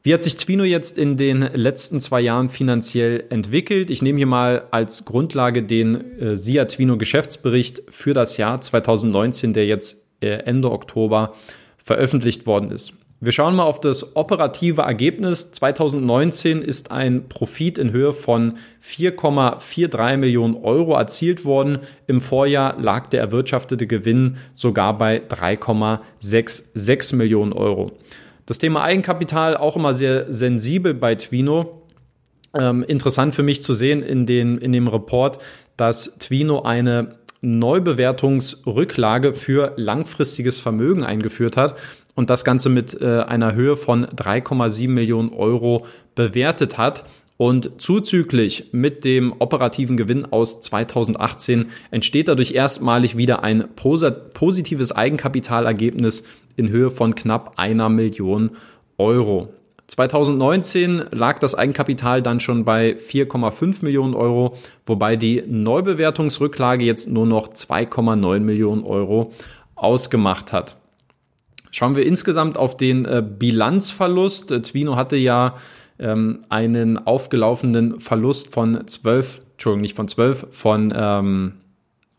Wie 0.08 0.14
hat 0.14 0.22
sich 0.22 0.38
Twino 0.38 0.64
jetzt 0.64 0.96
in 0.96 1.18
den 1.18 1.42
letzten 1.42 2.00
zwei 2.00 2.22
Jahren 2.22 2.48
finanziell 2.48 3.24
entwickelt? 3.28 3.90
Ich 3.90 4.00
nehme 4.00 4.16
hier 4.16 4.26
mal 4.26 4.62
als 4.70 5.04
Grundlage 5.04 5.62
den 5.62 6.18
äh, 6.18 6.34
SIA 6.34 6.64
Twino 6.64 6.96
Geschäftsbericht 6.96 7.82
für 7.90 8.14
das 8.14 8.38
Jahr 8.38 8.58
2019, 8.58 9.52
der 9.52 9.66
jetzt 9.66 10.02
äh, 10.22 10.28
Ende 10.28 10.72
Oktober 10.72 11.34
veröffentlicht 11.76 12.46
worden 12.46 12.70
ist. 12.70 12.94
Wir 13.20 13.32
schauen 13.32 13.54
mal 13.54 13.64
auf 13.64 13.80
das 13.80 14.16
operative 14.16 14.80
Ergebnis. 14.80 15.52
2019 15.52 16.62
ist 16.62 16.90
ein 16.90 17.28
Profit 17.28 17.76
in 17.76 17.92
Höhe 17.92 18.14
von 18.14 18.54
4,43 18.82 20.16
Millionen 20.16 20.54
Euro 20.54 20.94
erzielt 20.94 21.44
worden. 21.44 21.80
Im 22.06 22.22
Vorjahr 22.22 22.80
lag 22.80 23.08
der 23.08 23.20
erwirtschaftete 23.20 23.86
Gewinn 23.86 24.38
sogar 24.54 24.96
bei 24.96 25.18
3,66 25.18 27.14
Millionen 27.14 27.52
Euro. 27.52 27.92
Das 28.48 28.56
Thema 28.56 28.82
Eigenkapital 28.82 29.58
auch 29.58 29.76
immer 29.76 29.92
sehr 29.92 30.32
sensibel 30.32 30.94
bei 30.94 31.16
Twino. 31.16 31.82
Ähm, 32.54 32.82
interessant 32.82 33.34
für 33.34 33.42
mich 33.42 33.62
zu 33.62 33.74
sehen 33.74 34.02
in, 34.02 34.24
den, 34.24 34.56
in 34.56 34.72
dem 34.72 34.88
Report, 34.88 35.36
dass 35.76 36.16
Twino 36.18 36.62
eine 36.62 37.16
Neubewertungsrücklage 37.42 39.34
für 39.34 39.74
langfristiges 39.76 40.60
Vermögen 40.60 41.04
eingeführt 41.04 41.58
hat 41.58 41.76
und 42.14 42.30
das 42.30 42.42
Ganze 42.42 42.70
mit 42.70 42.98
äh, 43.02 43.20
einer 43.20 43.54
Höhe 43.54 43.76
von 43.76 44.06
3,7 44.06 44.88
Millionen 44.88 45.34
Euro 45.34 45.84
bewertet 46.14 46.78
hat. 46.78 47.04
Und 47.38 47.80
zuzüglich 47.80 48.70
mit 48.72 49.04
dem 49.04 49.32
operativen 49.38 49.96
Gewinn 49.96 50.26
aus 50.26 50.60
2018 50.60 51.66
entsteht 51.92 52.26
dadurch 52.26 52.50
erstmalig 52.52 53.16
wieder 53.16 53.44
ein 53.44 53.68
positives 53.74 54.90
Eigenkapitalergebnis 54.90 56.24
in 56.56 56.68
Höhe 56.68 56.90
von 56.90 57.14
knapp 57.14 57.52
einer 57.56 57.88
Million 57.88 58.50
Euro. 58.98 59.50
2019 59.86 61.04
lag 61.12 61.38
das 61.38 61.54
Eigenkapital 61.54 62.22
dann 62.22 62.40
schon 62.40 62.64
bei 62.64 62.96
4,5 62.96 63.84
Millionen 63.84 64.14
Euro, 64.14 64.56
wobei 64.84 65.14
die 65.14 65.44
Neubewertungsrücklage 65.46 66.84
jetzt 66.84 67.08
nur 67.08 67.24
noch 67.24 67.48
2,9 67.48 68.40
Millionen 68.40 68.82
Euro 68.82 69.32
ausgemacht 69.76 70.52
hat. 70.52 70.76
Schauen 71.70 71.94
wir 71.94 72.04
insgesamt 72.04 72.58
auf 72.58 72.76
den 72.76 73.04
äh, 73.04 73.22
Bilanzverlust. 73.22 74.50
Äh, 74.50 74.62
Twino 74.62 74.96
hatte 74.96 75.16
ja 75.16 75.54
ähm, 75.98 76.40
einen 76.48 76.98
aufgelaufenen 76.98 78.00
Verlust 78.00 78.52
von 78.52 78.86
12, 78.86 79.40
Entschuldigung, 79.52 79.82
nicht 79.82 79.96
von 79.96 80.08
12, 80.08 80.46
von 80.50 80.94
ähm, 80.96 81.52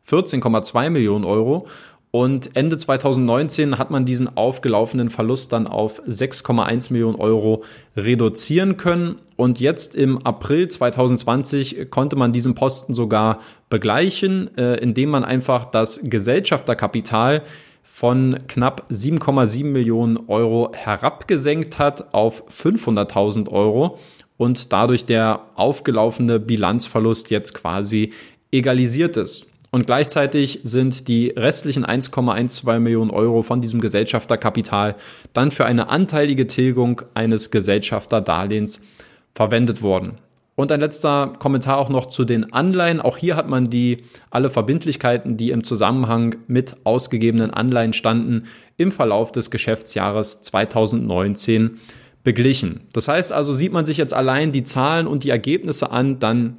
14,2 0.07 0.89
Millionen 0.89 1.25
Euro. 1.25 1.67
Und 2.11 2.55
Ende 2.55 2.75
2019 2.75 3.77
hat 3.77 3.91
man 3.91 4.03
diesen 4.03 4.35
aufgelaufenen 4.35 5.11
Verlust 5.11 5.53
dann 5.53 5.67
auf 5.67 6.01
6,1 6.07 6.91
Millionen 6.91 7.19
Euro 7.19 7.63
reduzieren 7.95 8.77
können. 8.77 9.17
Und 9.35 9.59
jetzt 9.59 9.93
im 9.93 10.17
April 10.25 10.67
2020 10.67 11.91
konnte 11.91 12.15
man 12.15 12.33
diesen 12.33 12.55
Posten 12.55 12.95
sogar 12.95 13.41
begleichen, 13.69 14.57
äh, 14.57 14.77
indem 14.77 15.09
man 15.09 15.23
einfach 15.23 15.65
das 15.65 16.01
Gesellschafterkapital 16.03 17.43
von 17.99 18.37
knapp 18.47 18.85
7,7 18.89 19.65
Millionen 19.65 20.29
Euro 20.29 20.71
herabgesenkt 20.73 21.79
hat 21.79 22.13
auf 22.13 22.47
500.000 22.49 23.49
Euro 23.49 23.99
und 24.37 24.71
dadurch 24.71 25.05
der 25.05 25.41
aufgelaufene 25.55 26.39
Bilanzverlust 26.39 27.29
jetzt 27.29 27.53
quasi 27.53 28.13
egalisiert 28.53 29.17
ist. 29.17 29.47
Und 29.71 29.85
gleichzeitig 29.85 30.61
sind 30.63 31.09
die 31.09 31.33
restlichen 31.35 31.85
1,12 31.85 32.79
Millionen 32.79 33.11
Euro 33.11 33.43
von 33.43 33.59
diesem 33.59 33.81
Gesellschafterkapital 33.81 34.95
dann 35.33 35.51
für 35.51 35.65
eine 35.65 35.89
anteilige 35.89 36.47
Tilgung 36.47 37.01
eines 37.15 37.51
Gesellschafterdarlehens 37.51 38.79
verwendet 39.35 39.81
worden. 39.81 40.19
Und 40.59 40.73
ein 40.73 40.81
letzter 40.81 41.31
Kommentar 41.39 41.77
auch 41.77 41.87
noch 41.87 42.07
zu 42.07 42.25
den 42.25 42.51
Anleihen. 42.51 42.99
Auch 42.99 43.15
hier 43.15 43.37
hat 43.37 43.47
man 43.47 43.69
die 43.69 44.03
alle 44.29 44.49
Verbindlichkeiten, 44.49 45.37
die 45.37 45.51
im 45.51 45.63
Zusammenhang 45.63 46.35
mit 46.47 46.75
ausgegebenen 46.83 47.49
Anleihen 47.49 47.93
standen, 47.93 48.43
im 48.75 48.91
Verlauf 48.91 49.31
des 49.31 49.51
Geschäftsjahres 49.51 50.41
2019 50.41 51.79
beglichen. 52.25 52.81
Das 52.91 53.07
heißt 53.07 53.31
also, 53.31 53.53
sieht 53.53 53.71
man 53.71 53.85
sich 53.85 53.95
jetzt 53.95 54.13
allein 54.13 54.51
die 54.51 54.65
Zahlen 54.65 55.07
und 55.07 55.23
die 55.23 55.29
Ergebnisse 55.29 55.91
an, 55.91 56.19
dann 56.19 56.57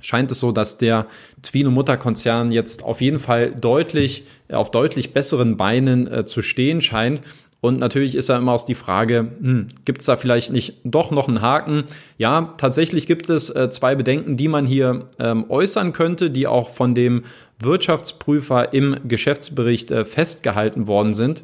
scheint 0.00 0.30
es 0.30 0.40
so, 0.40 0.50
dass 0.50 0.78
der 0.78 1.06
Twino 1.42 1.70
Mutterkonzern 1.70 2.50
jetzt 2.50 2.82
auf 2.82 3.02
jeden 3.02 3.18
Fall 3.18 3.54
deutlich 3.54 4.24
auf 4.50 4.70
deutlich 4.70 5.12
besseren 5.12 5.58
Beinen 5.58 6.10
äh, 6.10 6.24
zu 6.24 6.40
stehen 6.40 6.80
scheint 6.80 7.20
und 7.60 7.78
natürlich 7.80 8.14
ist 8.14 8.28
ja 8.28 8.36
immer 8.36 8.52
auch 8.52 8.64
die 8.64 8.76
Frage, 8.76 9.32
hm, 9.40 9.66
gibt 9.84 10.00
es 10.00 10.06
da 10.06 10.16
vielleicht 10.16 10.52
nicht 10.52 10.74
doch 10.84 11.10
noch 11.10 11.26
einen 11.26 11.42
Haken? 11.42 11.84
Ja, 12.16 12.52
tatsächlich 12.56 13.06
gibt 13.06 13.30
es 13.30 13.50
äh, 13.50 13.68
zwei 13.70 13.96
Bedenken, 13.96 14.36
die 14.36 14.46
man 14.46 14.64
hier 14.64 15.06
ähm, 15.18 15.46
äußern 15.48 15.92
könnte, 15.92 16.30
die 16.30 16.46
auch 16.46 16.68
von 16.68 16.94
dem 16.94 17.24
Wirtschaftsprüfer 17.58 18.72
im 18.72 18.96
Geschäftsbericht 19.08 19.90
äh, 19.90 20.04
festgehalten 20.04 20.86
worden 20.86 21.14
sind. 21.14 21.42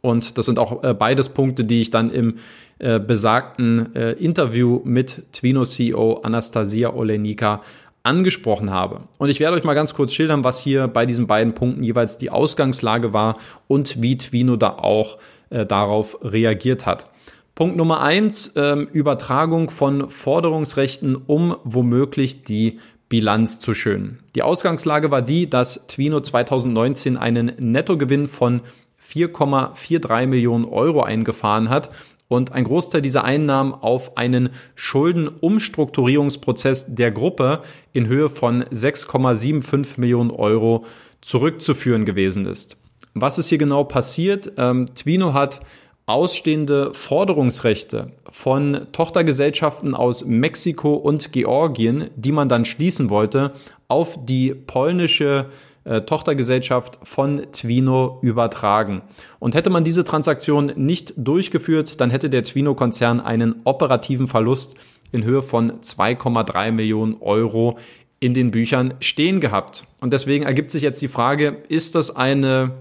Und 0.00 0.38
das 0.38 0.46
sind 0.46 0.58
auch 0.58 0.82
äh, 0.82 0.94
beides 0.94 1.28
Punkte, 1.28 1.64
die 1.64 1.82
ich 1.82 1.90
dann 1.90 2.10
im 2.10 2.36
äh, 2.78 2.98
besagten 2.98 3.94
äh, 3.94 4.12
Interview 4.12 4.80
mit 4.84 5.24
Twino 5.32 5.64
CEO 5.66 6.20
Anastasia 6.22 6.94
Olenika 6.94 7.60
angesprochen 8.02 8.70
habe. 8.70 9.02
Und 9.18 9.28
ich 9.28 9.40
werde 9.40 9.56
euch 9.56 9.64
mal 9.64 9.74
ganz 9.74 9.94
kurz 9.94 10.12
schildern, 10.12 10.44
was 10.44 10.60
hier 10.60 10.88
bei 10.88 11.06
diesen 11.06 11.26
beiden 11.26 11.54
Punkten 11.54 11.82
jeweils 11.82 12.18
die 12.18 12.30
Ausgangslage 12.30 13.12
war 13.12 13.36
und 13.68 14.00
wie 14.02 14.16
Twino 14.16 14.56
da 14.56 14.70
auch 14.70 15.18
äh, 15.50 15.66
darauf 15.66 16.18
reagiert 16.22 16.86
hat. 16.86 17.06
Punkt 17.54 17.76
Nummer 17.76 18.00
eins, 18.00 18.54
ähm, 18.56 18.88
Übertragung 18.90 19.68
von 19.68 20.08
Forderungsrechten, 20.08 21.14
um 21.14 21.56
womöglich 21.64 22.42
die 22.44 22.78
Bilanz 23.10 23.58
zu 23.58 23.74
schönen. 23.74 24.20
Die 24.34 24.42
Ausgangslage 24.42 25.10
war 25.10 25.20
die, 25.20 25.50
dass 25.50 25.86
Twino 25.88 26.20
2019 26.20 27.18
einen 27.18 27.52
Nettogewinn 27.58 28.28
von 28.28 28.62
4,43 29.02 30.26
Millionen 30.26 30.64
Euro 30.64 31.02
eingefahren 31.02 31.68
hat 31.68 31.90
und 32.30 32.52
ein 32.52 32.64
Großteil 32.64 33.02
dieser 33.02 33.24
Einnahmen 33.24 33.74
auf 33.74 34.16
einen 34.16 34.48
Schuldenumstrukturierungsprozess 34.76 36.94
der 36.94 37.10
Gruppe 37.10 37.62
in 37.92 38.06
Höhe 38.06 38.30
von 38.30 38.62
6,75 38.62 39.98
Millionen 39.98 40.30
Euro 40.30 40.84
zurückzuführen 41.20 42.04
gewesen 42.04 42.46
ist. 42.46 42.76
Was 43.14 43.38
ist 43.38 43.48
hier 43.48 43.58
genau 43.58 43.82
passiert? 43.82 44.52
Ähm, 44.58 44.86
Twino 44.94 45.34
hat 45.34 45.60
ausstehende 46.06 46.94
Forderungsrechte 46.94 48.12
von 48.30 48.86
Tochtergesellschaften 48.92 49.96
aus 49.96 50.24
Mexiko 50.24 50.94
und 50.94 51.32
Georgien, 51.32 52.10
die 52.14 52.30
man 52.30 52.48
dann 52.48 52.64
schließen 52.64 53.10
wollte, 53.10 53.54
auf 53.88 54.24
die 54.24 54.54
polnische 54.54 55.46
äh, 55.84 56.02
Tochtergesellschaft 56.02 56.98
von 57.02 57.46
Twino 57.52 58.18
übertragen. 58.22 59.02
Und 59.38 59.54
hätte 59.54 59.70
man 59.70 59.84
diese 59.84 60.04
Transaktion 60.04 60.72
nicht 60.76 61.14
durchgeführt, 61.16 62.00
dann 62.00 62.10
hätte 62.10 62.30
der 62.30 62.42
Twino-Konzern 62.42 63.20
einen 63.20 63.62
operativen 63.64 64.26
Verlust 64.26 64.74
in 65.12 65.24
Höhe 65.24 65.42
von 65.42 65.80
2,3 65.80 66.72
Millionen 66.72 67.16
Euro 67.20 67.78
in 68.20 68.34
den 68.34 68.50
Büchern 68.50 68.94
stehen 69.00 69.40
gehabt. 69.40 69.86
Und 70.00 70.12
deswegen 70.12 70.44
ergibt 70.44 70.70
sich 70.70 70.82
jetzt 70.82 71.00
die 71.00 71.08
Frage, 71.08 71.62
ist 71.68 71.94
das 71.94 72.14
eine 72.14 72.72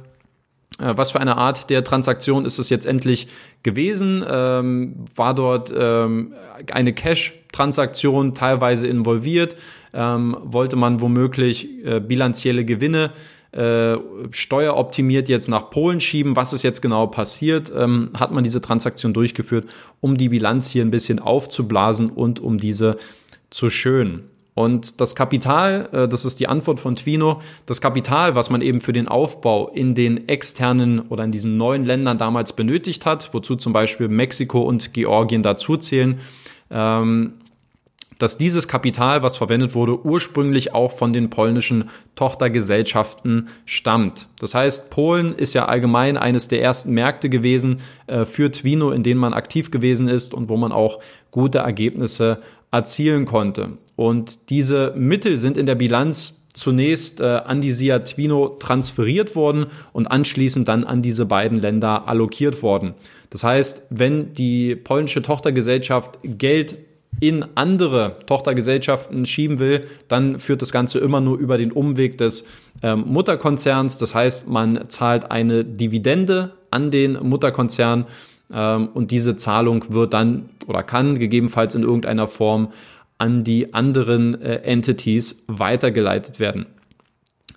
äh, 0.79 0.97
was 0.97 1.11
für 1.11 1.19
eine 1.19 1.37
Art 1.37 1.69
der 1.69 1.83
Transaktion 1.83 2.45
ist 2.45 2.59
es 2.59 2.69
jetzt 2.69 2.85
endlich 2.85 3.27
gewesen? 3.63 4.23
Ähm, 4.27 5.05
war 5.15 5.33
dort 5.33 5.73
ähm, 5.75 6.33
eine 6.71 6.93
Cash-Transaktion 6.93 8.33
teilweise 8.33 8.87
involviert? 8.87 9.55
Ähm, 9.93 10.37
wollte 10.43 10.75
man 10.75 11.01
womöglich 11.01 11.85
äh, 11.85 11.99
bilanzielle 11.99 12.65
Gewinne 12.65 13.11
äh, 13.51 13.97
steueroptimiert 14.31 15.27
jetzt 15.27 15.47
nach 15.47 15.71
Polen 15.71 16.01
schieben. 16.01 16.35
Was 16.35 16.53
ist 16.53 16.63
jetzt 16.63 16.81
genau 16.81 17.07
passiert? 17.07 17.71
Ähm, 17.75 18.11
hat 18.13 18.31
man 18.31 18.43
diese 18.43 18.61
Transaktion 18.61 19.13
durchgeführt, 19.13 19.67
um 20.01 20.17
die 20.17 20.29
Bilanz 20.29 20.69
hier 20.69 20.85
ein 20.85 20.91
bisschen 20.91 21.19
aufzublasen 21.19 22.11
und 22.11 22.39
um 22.39 22.59
diese 22.59 22.97
zu 23.49 23.69
schönen. 23.71 24.29
Und 24.53 24.99
das 24.99 25.15
Kapital, 25.15 25.87
äh, 25.93 26.07
das 26.07 26.25
ist 26.25 26.39
die 26.39 26.47
Antwort 26.47 26.79
von 26.79 26.95
Twino, 26.95 27.41
das 27.65 27.81
Kapital, 27.81 28.35
was 28.35 28.49
man 28.49 28.61
eben 28.61 28.81
für 28.81 28.93
den 28.93 29.07
Aufbau 29.07 29.69
in 29.69 29.95
den 29.95 30.27
externen 30.27 30.99
oder 30.99 31.23
in 31.23 31.31
diesen 31.31 31.57
neuen 31.57 31.85
Ländern 31.85 32.17
damals 32.17 32.53
benötigt 32.53 33.05
hat, 33.05 33.33
wozu 33.33 33.55
zum 33.55 33.71
Beispiel 33.71 34.09
Mexiko 34.09 34.59
und 34.61 34.93
Georgien 34.93 35.43
dazuzählen, 35.43 36.19
ähm, 36.69 37.35
dass 38.19 38.37
dieses 38.37 38.67
Kapital, 38.67 39.23
was 39.23 39.37
verwendet 39.37 39.73
wurde, 39.73 40.05
ursprünglich 40.05 40.75
auch 40.75 40.91
von 40.91 41.13
den 41.13 41.31
polnischen 41.31 41.89
Tochtergesellschaften 42.15 43.47
stammt. 43.65 44.27
Das 44.39 44.53
heißt, 44.53 44.91
Polen 44.91 45.33
ist 45.33 45.55
ja 45.55 45.65
allgemein 45.65 46.17
eines 46.17 46.47
der 46.47 46.61
ersten 46.61 46.91
Märkte 46.93 47.29
gewesen 47.29 47.79
äh, 48.05 48.25
für 48.25 48.51
Twino, 48.51 48.91
in 48.91 49.01
denen 49.01 49.19
man 49.19 49.33
aktiv 49.33 49.71
gewesen 49.71 50.07
ist 50.07 50.33
und 50.33 50.49
wo 50.49 50.57
man 50.57 50.71
auch 50.71 50.99
gute 51.31 51.59
Ergebnisse 51.59 52.39
erzielen 52.71 53.25
konnte. 53.25 53.77
Und 53.95 54.49
diese 54.49 54.93
Mittel 54.95 55.37
sind 55.37 55.57
in 55.57 55.65
der 55.65 55.75
Bilanz 55.75 56.35
zunächst 56.53 57.21
äh, 57.21 57.41
an 57.45 57.61
die 57.61 57.71
SIA 57.71 57.99
Twino 57.99 58.49
transferiert 58.59 59.35
worden 59.35 59.67
und 59.93 60.07
anschließend 60.07 60.67
dann 60.67 60.83
an 60.83 61.01
diese 61.01 61.25
beiden 61.25 61.59
Länder 61.59 62.07
allokiert 62.07 62.61
worden. 62.63 62.95
Das 63.29 63.43
heißt, 63.43 63.87
wenn 63.91 64.33
die 64.33 64.75
polnische 64.75 65.21
Tochtergesellschaft 65.21 66.19
Geld 66.23 66.77
in 67.19 67.45
andere 67.55 68.17
Tochtergesellschaften 68.25 69.25
schieben 69.25 69.59
will, 69.59 69.87
dann 70.07 70.39
führt 70.39 70.61
das 70.61 70.71
Ganze 70.71 70.99
immer 70.99 71.21
nur 71.21 71.37
über 71.37 71.57
den 71.57 71.71
Umweg 71.71 72.17
des 72.17 72.45
ähm, 72.81 73.03
Mutterkonzerns. 73.07 73.97
Das 73.97 74.15
heißt, 74.15 74.47
man 74.47 74.89
zahlt 74.89 75.29
eine 75.31 75.65
Dividende 75.65 76.53
an 76.71 76.91
den 76.91 77.13
Mutterkonzern 77.13 78.05
ähm, 78.53 78.89
und 78.93 79.11
diese 79.11 79.35
Zahlung 79.35 79.85
wird 79.89 80.13
dann 80.13 80.49
oder 80.67 80.83
kann 80.83 81.19
gegebenenfalls 81.19 81.75
in 81.75 81.83
irgendeiner 81.83 82.27
Form 82.27 82.71
an 83.17 83.43
die 83.43 83.73
anderen 83.73 84.41
äh, 84.41 84.57
Entities 84.57 85.43
weitergeleitet 85.47 86.39
werden. 86.39 86.67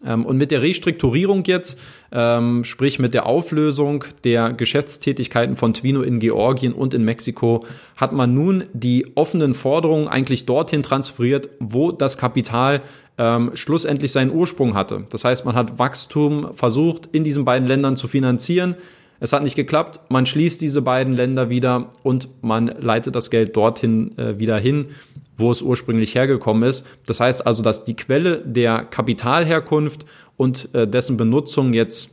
Ähm, 0.04 0.24
und 0.26 0.36
mit 0.36 0.50
der 0.50 0.62
Restrukturierung 0.62 1.44
jetzt, 1.44 1.78
ähm, 2.10 2.64
sprich 2.64 2.98
mit 2.98 3.14
der 3.14 3.26
Auflösung 3.26 4.04
der 4.24 4.52
Geschäftstätigkeiten 4.52 5.56
von 5.56 5.74
Twino 5.74 6.02
in 6.02 6.18
Georgien 6.18 6.72
und 6.72 6.94
in 6.94 7.04
Mexiko, 7.04 7.64
hat 7.96 8.12
man 8.12 8.34
nun 8.34 8.64
die 8.72 9.06
offenen 9.14 9.54
Forderungen 9.54 10.08
eigentlich 10.08 10.46
dorthin 10.46 10.82
transferiert, 10.82 11.48
wo 11.58 11.92
das 11.92 12.18
Kapital 12.18 12.82
ähm, 13.18 13.50
schlussendlich 13.54 14.12
seinen 14.12 14.32
Ursprung 14.32 14.74
hatte. 14.74 15.04
Das 15.10 15.24
heißt, 15.24 15.44
man 15.44 15.54
hat 15.54 15.78
Wachstum 15.78 16.54
versucht, 16.54 17.08
in 17.12 17.24
diesen 17.24 17.44
beiden 17.44 17.68
Ländern 17.68 17.96
zu 17.96 18.08
finanzieren. 18.08 18.76
Es 19.20 19.32
hat 19.32 19.44
nicht 19.44 19.54
geklappt. 19.54 20.00
Man 20.08 20.26
schließt 20.26 20.60
diese 20.60 20.82
beiden 20.82 21.14
Länder 21.14 21.48
wieder 21.48 21.90
und 22.02 22.28
man 22.42 22.66
leitet 22.66 23.14
das 23.14 23.30
Geld 23.30 23.54
dorthin 23.54 24.18
äh, 24.18 24.40
wieder 24.40 24.58
hin, 24.58 24.86
wo 25.36 25.50
es 25.50 25.62
ursprünglich 25.62 26.14
hergekommen 26.14 26.68
ist. 26.68 26.86
Das 27.06 27.20
heißt 27.20 27.46
also, 27.46 27.62
dass 27.62 27.84
die 27.84 27.96
Quelle 27.96 28.38
der 28.38 28.84
Kapitalherkunft 28.84 30.04
und 30.36 30.68
äh, 30.74 30.86
dessen 30.86 31.16
Benutzung 31.16 31.72
jetzt 31.72 32.10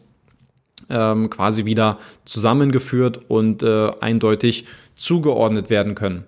ähm, 0.90 1.30
quasi 1.30 1.66
wieder 1.66 2.00
zusammengeführt 2.26 3.22
und 3.28 3.64
äh, 3.64 3.92
eindeutig 4.00 4.66
zugeordnet 4.96 5.70
werden 5.70 5.96
können. 5.96 6.26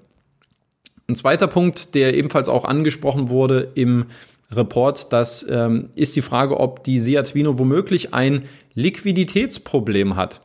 Ein 1.07 1.15
zweiter 1.15 1.47
Punkt, 1.47 1.95
der 1.95 2.15
ebenfalls 2.15 2.47
auch 2.47 2.65
angesprochen 2.65 3.29
wurde 3.29 3.71
im 3.75 4.05
Report, 4.51 5.11
das 5.11 5.45
ähm, 5.49 5.89
ist 5.95 6.15
die 6.15 6.21
Frage, 6.21 6.59
ob 6.59 6.83
die 6.83 6.99
Seat 6.99 7.35
Vino 7.35 7.57
womöglich 7.57 8.13
ein 8.13 8.43
Liquiditätsproblem 8.75 10.15
hat. 10.15 10.41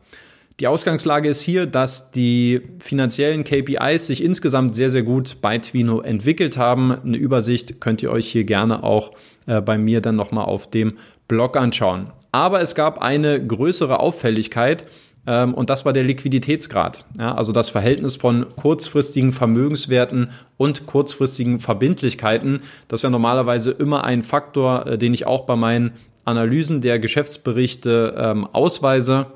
Die 0.59 0.69
Ausgangslage 0.69 1.29
ist 1.29 1.43
hier, 1.43 1.67
dass 1.67 2.13
die 2.13 2.63
finanziellen 2.79 3.45
KPIs 3.45 4.07
sich 4.07 4.25
insgesamt 4.25 4.75
sehr, 4.75 4.89
sehr 4.89 5.03
gut 5.03 5.37
bei 5.43 5.59
Twino 5.59 6.01
entwickelt 6.01 6.57
haben. 6.57 6.93
Eine 6.93 7.19
Übersicht 7.19 7.79
könnt 7.79 8.03
ihr 8.03 8.11
euch 8.11 8.27
hier 8.29 8.45
gerne 8.45 8.83
auch 8.83 9.13
äh, 9.47 9.61
bei 9.61 9.77
mir 9.77 10.01
dann 10.01 10.17
nochmal 10.17 10.47
auf 10.47 10.71
dem 10.71 10.97
Blog 11.29 11.59
anschauen. 11.59 12.11
Aber 12.33 12.63
es 12.63 12.75
gab 12.75 13.03
eine 13.03 13.47
größere 13.47 14.01
Auffälligkeit 14.01 14.87
ähm, 15.27 15.53
und 15.53 15.69
das 15.69 15.85
war 15.85 15.93
der 15.93 16.05
Liquiditätsgrad. 16.05 17.05
Also 17.19 17.53
das 17.53 17.69
Verhältnis 17.69 18.17
von 18.17 18.47
kurzfristigen 18.57 19.35
Vermögenswerten 19.35 20.31
und 20.57 20.87
kurzfristigen 20.87 21.61
Verbindlichkeiten. 21.61 22.63
Das 22.89 23.01
ist 23.01 23.05
ja 23.05 23.11
normalerweise 23.11 23.73
immer 23.73 24.05
ein 24.05 24.23
Faktor, 24.23 24.87
äh, 24.87 24.97
den 24.97 25.13
ich 25.13 25.27
auch 25.27 25.45
bei 25.45 25.57
meinen 25.57 25.93
Analysen 26.25 26.81
der 26.81 26.99
Geschäftsberichte 26.99 28.15
ähm, 28.17 28.49
ausweise 28.51 29.27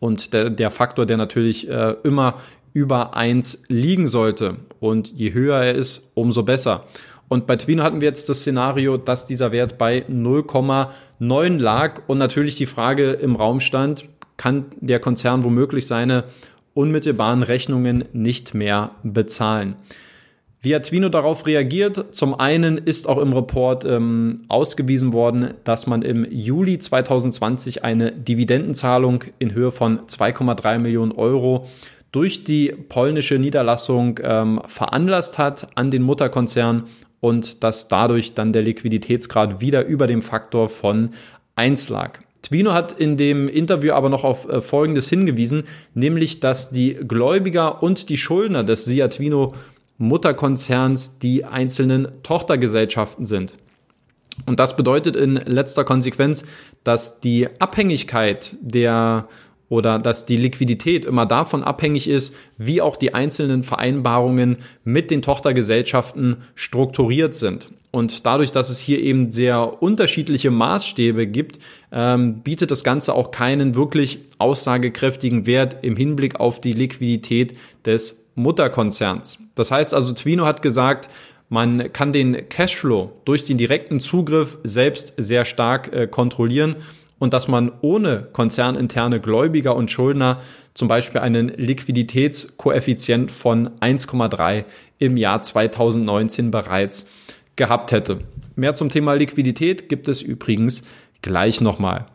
und 0.00 0.32
der, 0.32 0.50
der 0.50 0.70
Faktor, 0.70 1.06
der 1.06 1.16
natürlich 1.16 1.68
äh, 1.68 1.94
immer 2.04 2.34
über 2.72 3.16
eins 3.16 3.64
liegen 3.68 4.06
sollte. 4.06 4.56
Und 4.80 5.12
je 5.12 5.32
höher 5.32 5.58
er 5.58 5.74
ist, 5.74 6.10
umso 6.14 6.42
besser. 6.42 6.84
Und 7.28 7.46
bei 7.46 7.56
Twino 7.56 7.82
hatten 7.82 8.00
wir 8.00 8.08
jetzt 8.08 8.28
das 8.28 8.40
Szenario, 8.40 8.96
dass 8.96 9.26
dieser 9.26 9.52
Wert 9.52 9.76
bei 9.76 10.04
0,9 10.08 11.58
lag 11.58 12.02
und 12.06 12.18
natürlich 12.18 12.56
die 12.56 12.66
Frage 12.66 13.12
im 13.12 13.36
Raum 13.36 13.60
stand, 13.60 14.06
kann 14.36 14.66
der 14.80 15.00
Konzern 15.00 15.44
womöglich 15.44 15.86
seine 15.86 16.24
unmittelbaren 16.74 17.42
Rechnungen 17.42 18.04
nicht 18.12 18.54
mehr 18.54 18.92
bezahlen? 19.02 19.76
Wie 20.60 20.74
hat 20.74 20.86
Twino 20.86 21.08
darauf 21.08 21.46
reagiert? 21.46 22.06
Zum 22.16 22.38
einen 22.38 22.78
ist 22.78 23.08
auch 23.08 23.18
im 23.18 23.32
Report 23.32 23.84
ähm, 23.84 24.42
ausgewiesen 24.48 25.12
worden, 25.12 25.54
dass 25.62 25.86
man 25.86 26.02
im 26.02 26.26
Juli 26.30 26.80
2020 26.80 27.84
eine 27.84 28.10
Dividendenzahlung 28.10 29.22
in 29.38 29.54
Höhe 29.54 29.70
von 29.70 30.00
2,3 30.00 30.78
Millionen 30.78 31.12
Euro 31.12 31.68
durch 32.10 32.42
die 32.42 32.72
polnische 32.72 33.38
Niederlassung 33.38 34.18
ähm, 34.22 34.60
veranlasst 34.66 35.38
hat 35.38 35.68
an 35.76 35.92
den 35.92 36.02
Mutterkonzern 36.02 36.84
und 37.20 37.62
dass 37.62 37.86
dadurch 37.86 38.34
dann 38.34 38.52
der 38.52 38.62
Liquiditätsgrad 38.62 39.60
wieder 39.60 39.84
über 39.86 40.08
dem 40.08 40.22
Faktor 40.22 40.68
von 40.68 41.10
1 41.54 41.88
lag. 41.88 42.18
Twino 42.42 42.72
hat 42.72 42.92
in 42.92 43.16
dem 43.16 43.48
Interview 43.48 43.92
aber 43.92 44.08
noch 44.08 44.24
auf 44.24 44.48
äh, 44.48 44.60
Folgendes 44.60 45.08
hingewiesen, 45.08 45.64
nämlich 45.94 46.40
dass 46.40 46.70
die 46.70 46.94
Gläubiger 46.94 47.80
und 47.82 48.08
die 48.08 48.16
Schuldner 48.16 48.64
des 48.64 48.84
Sia 48.86 49.06
Twino 49.06 49.54
Mutterkonzerns 49.98 51.18
die 51.18 51.44
einzelnen 51.44 52.08
Tochtergesellschaften 52.22 53.26
sind. 53.26 53.54
Und 54.46 54.60
das 54.60 54.76
bedeutet 54.76 55.16
in 55.16 55.34
letzter 55.34 55.84
Konsequenz, 55.84 56.44
dass 56.84 57.20
die 57.20 57.48
Abhängigkeit 57.60 58.56
der 58.60 59.28
oder 59.68 59.98
dass 59.98 60.24
die 60.24 60.36
Liquidität 60.36 61.04
immer 61.04 61.26
davon 61.26 61.62
abhängig 61.62 62.08
ist, 62.08 62.34
wie 62.56 62.80
auch 62.80 62.96
die 62.96 63.12
einzelnen 63.12 63.62
Vereinbarungen 63.62 64.58
mit 64.82 65.10
den 65.10 65.20
Tochtergesellschaften 65.20 66.38
strukturiert 66.54 67.34
sind. 67.34 67.68
Und 67.90 68.26
dadurch, 68.26 68.52
dass 68.52 68.70
es 68.70 68.78
hier 68.78 69.00
eben 69.00 69.30
sehr 69.30 69.82
unterschiedliche 69.82 70.50
Maßstäbe 70.50 71.26
gibt, 71.26 71.58
ähm, 71.90 72.40
bietet 72.42 72.70
das 72.70 72.84
Ganze 72.84 73.14
auch 73.14 73.30
keinen 73.30 73.74
wirklich 73.74 74.20
aussagekräftigen 74.38 75.46
Wert 75.46 75.78
im 75.82 75.96
Hinblick 75.96 76.38
auf 76.38 76.60
die 76.60 76.72
Liquidität 76.72 77.56
des 77.84 78.24
Mutterkonzerns. 78.38 79.38
Das 79.54 79.70
heißt 79.70 79.92
also, 79.92 80.14
Twino 80.14 80.46
hat 80.46 80.62
gesagt, 80.62 81.08
man 81.48 81.92
kann 81.92 82.12
den 82.12 82.48
Cashflow 82.48 83.12
durch 83.24 83.44
den 83.44 83.58
direkten 83.58 84.00
Zugriff 84.00 84.58
selbst 84.64 85.14
sehr 85.16 85.44
stark 85.44 85.92
äh, 85.92 86.06
kontrollieren 86.06 86.76
und 87.18 87.32
dass 87.32 87.48
man 87.48 87.72
ohne 87.80 88.28
konzerninterne 88.32 89.20
Gläubiger 89.20 89.74
und 89.74 89.90
Schuldner 89.90 90.40
zum 90.74 90.88
Beispiel 90.88 91.20
einen 91.20 91.48
Liquiditätskoeffizient 91.48 93.32
von 93.32 93.70
1,3 93.80 94.64
im 94.98 95.16
Jahr 95.16 95.42
2019 95.42 96.50
bereits 96.50 97.08
gehabt 97.56 97.92
hätte. 97.92 98.20
Mehr 98.54 98.74
zum 98.74 98.88
Thema 98.88 99.14
Liquidität 99.14 99.88
gibt 99.88 100.06
es 100.06 100.22
übrigens 100.22 100.84
gleich 101.22 101.60
nochmal. 101.60 102.06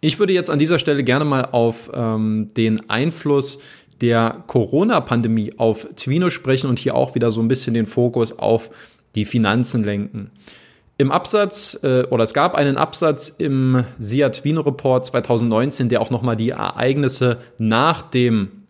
Ich 0.00 0.18
würde 0.18 0.34
jetzt 0.34 0.50
an 0.50 0.58
dieser 0.58 0.78
Stelle 0.78 1.02
gerne 1.02 1.24
mal 1.24 1.46
auf 1.46 1.90
ähm, 1.94 2.48
den 2.56 2.90
Einfluss 2.90 3.58
der 4.00 4.44
Corona-Pandemie 4.46 5.54
auf 5.58 5.88
Twino 5.96 6.30
sprechen 6.30 6.68
und 6.68 6.78
hier 6.78 6.94
auch 6.94 7.14
wieder 7.14 7.30
so 7.30 7.40
ein 7.40 7.48
bisschen 7.48 7.74
den 7.74 7.86
Fokus 7.86 8.38
auf 8.38 8.70
die 9.14 9.24
Finanzen 9.24 9.84
lenken. 9.84 10.30
Im 10.96 11.10
Absatz 11.10 11.78
äh, 11.82 12.04
oder 12.04 12.24
es 12.24 12.34
gab 12.34 12.54
einen 12.54 12.76
Absatz 12.76 13.28
im 13.28 13.84
SIA 13.98 14.28
Twino 14.28 14.60
Report 14.60 15.04
2019, 15.04 15.88
der 15.88 16.00
auch 16.00 16.10
nochmal 16.10 16.36
die 16.36 16.50
Ereignisse 16.50 17.38
nach 17.58 18.02
dem 18.02 18.64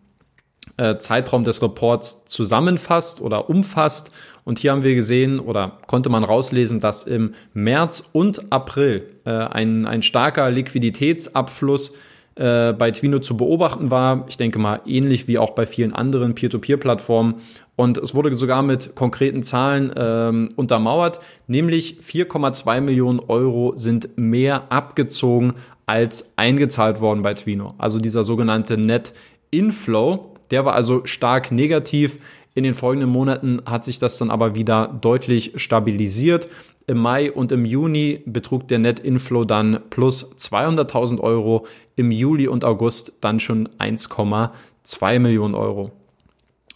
äh, 0.77 0.97
Zeitraum 0.97 1.43
des 1.43 1.61
Reports 1.61 2.25
zusammenfasst 2.25 3.21
oder 3.21 3.49
umfasst. 3.49 4.11
Und 4.43 4.59
hier 4.59 4.71
haben 4.71 4.83
wir 4.83 4.95
gesehen 4.95 5.39
oder 5.39 5.77
konnte 5.87 6.09
man 6.09 6.23
rauslesen, 6.23 6.79
dass 6.79 7.03
im 7.03 7.35
März 7.53 8.09
und 8.11 8.51
April 8.51 9.07
äh, 9.25 9.29
ein, 9.29 9.85
ein 9.85 10.01
starker 10.01 10.49
Liquiditätsabfluss 10.49 11.93
äh, 12.35 12.73
bei 12.73 12.91
Twino 12.91 13.19
zu 13.19 13.37
beobachten 13.37 13.91
war. 13.91 14.25
Ich 14.27 14.35
denke 14.35 14.59
mal 14.59 14.81
ähnlich 14.85 15.27
wie 15.27 15.37
auch 15.37 15.51
bei 15.51 15.65
vielen 15.65 15.93
anderen 15.93 16.35
Peer-to-Peer-Plattformen. 16.35 17.35
Und 17.77 17.97
es 17.97 18.13
wurde 18.13 18.35
sogar 18.35 18.61
mit 18.61 18.95
konkreten 18.95 19.41
Zahlen 19.41 19.91
ähm, 19.97 20.49
untermauert, 20.55 21.19
nämlich 21.47 21.99
4,2 22.01 22.81
Millionen 22.81 23.19
Euro 23.19 23.73
sind 23.75 24.17
mehr 24.17 24.71
abgezogen 24.71 25.53
als 25.85 26.33
eingezahlt 26.35 26.99
worden 26.99 27.21
bei 27.21 27.33
Twino. 27.33 27.75
Also 27.77 27.99
dieser 27.99 28.23
sogenannte 28.23 28.77
Net 28.77 29.13
Inflow, 29.51 30.35
der 30.51 30.65
war 30.65 30.73
also 30.73 31.05
stark 31.05 31.51
negativ. 31.51 32.19
In 32.53 32.63
den 32.63 32.73
folgenden 32.73 33.09
Monaten 33.09 33.61
hat 33.65 33.83
sich 33.83 33.99
das 33.99 34.17
dann 34.17 34.31
aber 34.31 34.55
wieder 34.55 34.87
deutlich 35.01 35.53
stabilisiert. 35.55 36.47
Im 36.87 36.99
Mai 36.99 37.31
und 37.31 37.51
im 37.51 37.65
Juni 37.65 38.21
betrug 38.25 38.67
der 38.67 38.79
Net 38.79 38.99
Inflow 38.99 39.43
dann 39.43 39.79
plus 39.89 40.35
200.000 40.37 41.19
Euro, 41.19 41.65
im 41.95 42.11
Juli 42.11 42.47
und 42.47 42.63
August 42.63 43.13
dann 43.21 43.39
schon 43.39 43.67
1,2 43.79 45.19
Millionen 45.19 45.55
Euro. 45.55 45.91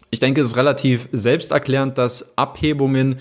Ich 0.10 0.20
denke, 0.20 0.42
es 0.42 0.48
ist 0.48 0.58
relativ 0.58 1.08
selbsterklärend, 1.12 1.98
dass 1.98 2.38
Abhebungen 2.38 3.18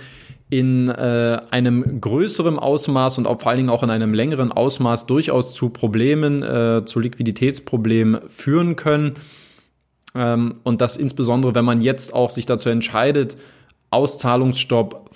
in 0.50 0.88
äh, 0.88 1.40
einem 1.50 2.00
größeren 2.00 2.58
Ausmaß 2.58 3.18
und 3.18 3.26
auch 3.26 3.40
vor 3.40 3.50
allen 3.50 3.58
Dingen 3.58 3.70
auch 3.70 3.82
in 3.82 3.90
einem 3.90 4.14
längeren 4.14 4.50
Ausmaß 4.50 5.04
durchaus 5.04 5.52
zu 5.52 5.68
Problemen, 5.68 6.42
äh, 6.42 6.84
zu 6.86 7.00
Liquiditätsproblemen 7.00 8.20
führen 8.28 8.76
können. 8.76 9.14
Ähm, 10.14 10.54
und 10.62 10.80
das 10.80 10.96
insbesondere, 10.96 11.54
wenn 11.54 11.66
man 11.66 11.82
jetzt 11.82 12.14
auch 12.14 12.30
sich 12.30 12.46
dazu 12.46 12.70
entscheidet, 12.70 13.36
Auszahlungsstopp 13.90 15.10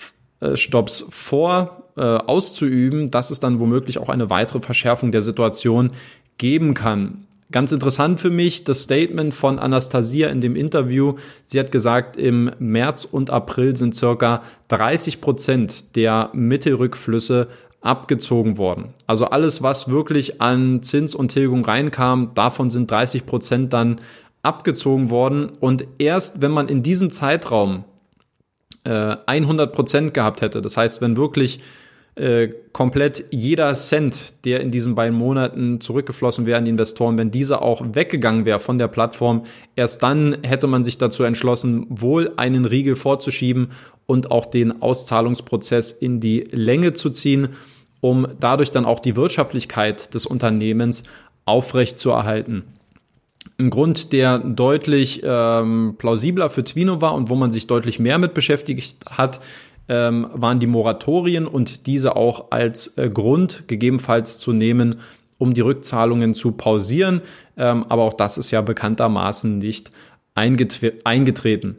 Stopps 0.56 1.04
vor 1.10 1.82
äh, 1.96 2.02
auszuüben, 2.02 3.10
dass 3.10 3.30
es 3.30 3.40
dann 3.40 3.60
womöglich 3.60 3.98
auch 3.98 4.08
eine 4.08 4.30
weitere 4.30 4.60
Verschärfung 4.60 5.12
der 5.12 5.22
Situation 5.22 5.92
geben 6.38 6.74
kann. 6.74 7.26
Ganz 7.52 7.70
interessant 7.70 8.18
für 8.18 8.30
mich 8.30 8.64
das 8.64 8.82
Statement 8.82 9.34
von 9.34 9.58
Anastasia 9.58 10.28
in 10.30 10.40
dem 10.40 10.56
Interview. 10.56 11.16
Sie 11.44 11.60
hat 11.60 11.70
gesagt, 11.70 12.16
im 12.16 12.50
März 12.58 13.04
und 13.04 13.30
April 13.30 13.76
sind 13.76 13.94
circa 13.94 14.42
30 14.68 15.20
Prozent 15.20 15.94
der 15.94 16.30
Mittelrückflüsse 16.32 17.48
abgezogen 17.82 18.56
worden. 18.56 18.94
Also 19.06 19.26
alles, 19.26 19.62
was 19.62 19.90
wirklich 19.90 20.40
an 20.40 20.82
Zins 20.82 21.14
und 21.14 21.28
Tilgung 21.28 21.62
reinkam, 21.64 22.32
davon 22.34 22.70
sind 22.70 22.90
30 22.90 23.26
Prozent 23.26 23.72
dann 23.74 24.00
abgezogen 24.42 25.10
worden. 25.10 25.50
Und 25.60 25.84
erst 25.98 26.40
wenn 26.40 26.52
man 26.52 26.68
in 26.68 26.82
diesem 26.82 27.12
Zeitraum 27.12 27.84
äh, 28.84 29.16
100 29.26 29.72
Prozent 29.72 30.14
gehabt 30.14 30.40
hätte, 30.40 30.62
das 30.62 30.76
heißt, 30.76 31.00
wenn 31.00 31.16
wirklich 31.16 31.60
äh, 32.14 32.48
komplett 32.72 33.24
jeder 33.30 33.72
Cent, 33.72 34.44
der 34.44 34.60
in 34.60 34.70
diesen 34.70 34.94
beiden 34.94 35.16
Monaten 35.16 35.80
zurückgeflossen 35.80 36.44
wäre 36.44 36.58
an 36.58 36.66
die 36.66 36.70
Investoren, 36.70 37.16
wenn 37.16 37.30
dieser 37.30 37.62
auch 37.62 37.82
weggegangen 37.94 38.44
wäre 38.44 38.60
von 38.60 38.76
der 38.76 38.88
Plattform, 38.88 39.44
erst 39.76 40.02
dann 40.02 40.36
hätte 40.42 40.66
man 40.66 40.84
sich 40.84 40.98
dazu 40.98 41.22
entschlossen, 41.22 41.86
wohl 41.88 42.32
einen 42.36 42.66
Riegel 42.66 42.96
vorzuschieben 42.96 43.70
und 44.04 44.30
auch 44.30 44.44
den 44.44 44.82
Auszahlungsprozess 44.82 45.90
in 45.90 46.20
die 46.20 46.40
Länge 46.50 46.92
zu 46.92 47.08
ziehen, 47.08 47.48
um 48.02 48.26
dadurch 48.38 48.70
dann 48.70 48.84
auch 48.84 49.00
die 49.00 49.16
Wirtschaftlichkeit 49.16 50.12
des 50.12 50.26
Unternehmens 50.26 51.04
aufrecht 51.46 51.98
zu 51.98 52.10
erhalten. 52.10 52.64
Ein 53.58 53.70
Grund, 53.70 54.12
der 54.12 54.38
deutlich 54.38 55.22
ähm, 55.24 55.96
plausibler 55.98 56.50
für 56.50 56.64
Twino 56.64 57.00
war 57.00 57.14
und 57.14 57.28
wo 57.28 57.34
man 57.34 57.50
sich 57.50 57.66
deutlich 57.66 57.98
mehr 57.98 58.18
mit 58.18 58.34
beschäftigt 58.34 59.04
hat, 59.06 59.40
ähm, 59.88 60.28
waren 60.32 60.60
die 60.60 60.66
Moratorien 60.66 61.46
und 61.46 61.86
diese 61.86 62.16
auch 62.16 62.50
als 62.50 62.96
äh, 62.96 63.10
Grund 63.10 63.64
gegebenenfalls 63.66 64.38
zu 64.38 64.52
nehmen, 64.52 65.00
um 65.38 65.54
die 65.54 65.60
Rückzahlungen 65.60 66.34
zu 66.34 66.52
pausieren. 66.52 67.22
Ähm, 67.56 67.84
aber 67.88 68.02
auch 68.02 68.14
das 68.14 68.38
ist 68.38 68.50
ja 68.52 68.60
bekanntermaßen 68.60 69.58
nicht 69.58 69.90
eingetreten. 70.34 71.76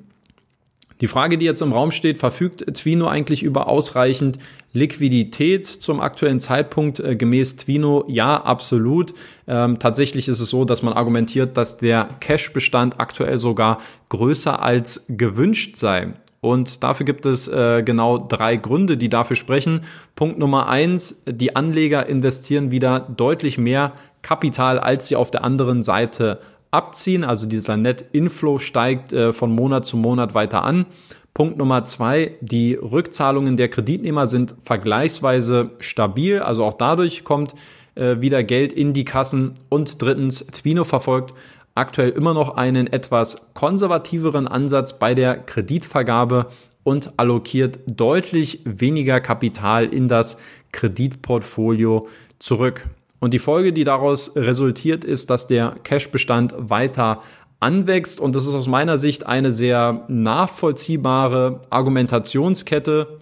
Die 1.01 1.08
Frage, 1.08 1.38
die 1.38 1.45
jetzt 1.45 1.62
im 1.62 1.73
Raum 1.73 1.91
steht, 1.91 2.19
verfügt 2.19 2.65
Twino 2.75 3.08
eigentlich 3.08 3.43
über 3.43 3.67
ausreichend 3.67 4.39
Liquidität 4.73 5.65
zum 5.67 6.01
aktuellen 6.01 6.39
Zeitpunkt 6.39 6.99
äh, 6.99 7.15
gemäß 7.15 7.58
Twino? 7.58 8.06
Ja, 8.08 8.41
absolut. 8.41 9.13
Ähm, 9.47 9.79
tatsächlich 9.79 10.27
ist 10.27 10.39
es 10.39 10.49
so, 10.49 10.65
dass 10.65 10.82
man 10.82 10.93
argumentiert, 10.93 11.58
dass 11.58 11.77
der 11.77 12.08
Cash-Bestand 12.19 12.99
aktuell 12.99 13.38
sogar 13.38 13.79
größer 14.10 14.62
als 14.62 15.06
gewünscht 15.10 15.77
sei. 15.77 16.13
Und 16.43 16.84
dafür 16.84 17.06
gibt 17.06 17.25
es 17.25 17.47
äh, 17.47 17.84
genau 17.86 18.17
drei 18.17 18.58
Gründe, 18.58 18.97
die 18.97 19.08
dafür 19.08 19.38
sprechen. 19.38 19.86
Punkt 20.15 20.39
Nummer 20.39 20.67
eins, 20.67 21.23
die 21.25 21.56
Anleger 21.56 22.06
investieren 22.08 22.69
wieder 22.69 22.99
deutlich 22.99 23.58
mehr 23.58 23.93
Kapital, 24.21 24.77
als 24.77 25.08
sie 25.08 25.15
auf 25.15 25.32
der 25.32 25.43
anderen 25.45 25.84
Seite 25.84 26.39
abziehen. 26.73 27.23
Also 27.23 27.47
dieser 27.47 27.77
Net 27.77 28.05
Inflow 28.12 28.59
steigt 28.59 29.13
äh, 29.13 29.33
von 29.33 29.53
Monat 29.53 29.86
zu 29.86 29.97
Monat 29.97 30.33
weiter 30.33 30.63
an. 30.63 30.86
Punkt 31.33 31.57
Nummer 31.57 31.83
zwei, 31.86 32.36
die 32.41 32.75
Rückzahlungen 32.75 33.57
der 33.57 33.69
Kreditnehmer 33.69 34.27
sind 34.27 34.53
vergleichsweise 34.63 35.71
stabil. 35.79 36.39
Also 36.39 36.63
auch 36.63 36.75
dadurch 36.75 37.23
kommt 37.23 37.55
äh, 37.95 38.21
wieder 38.21 38.43
Geld 38.43 38.71
in 38.71 38.93
die 38.93 39.05
Kassen. 39.05 39.53
Und 39.69 40.01
drittens, 40.01 40.45
Twino 40.47 40.83
verfolgt 40.83 41.33
aktuell 41.75 42.09
immer 42.09 42.33
noch 42.33 42.55
einen 42.55 42.88
etwas 42.88 43.47
konservativeren 43.53 44.47
Ansatz 44.47 44.99
bei 44.99 45.15
der 45.15 45.38
Kreditvergabe 45.38 46.47
und 46.83 47.13
allokiert 47.17 47.79
deutlich 47.88 48.59
weniger 48.65 49.19
Kapital 49.19 49.86
in 49.86 50.07
das 50.07 50.38
Kreditportfolio 50.71 52.07
zurück. 52.39 52.88
Und 53.23 53.33
die 53.33 53.39
Folge, 53.39 53.71
die 53.71 53.86
daraus 53.86 54.36
resultiert, 54.36 55.05
ist, 55.05 55.29
dass 55.29 55.47
der 55.47 55.75
Cash-Bestand 55.83 56.55
weiter 56.57 57.21
anwächst. 57.62 58.19
Und 58.19 58.36
das 58.36 58.45
ist 58.45 58.53
aus 58.53 58.67
meiner 58.67 58.97
Sicht 58.97 59.25
eine 59.25 59.53
sehr 59.53 60.03
nachvollziehbare 60.09 61.62
Argumentationskette, 61.69 63.21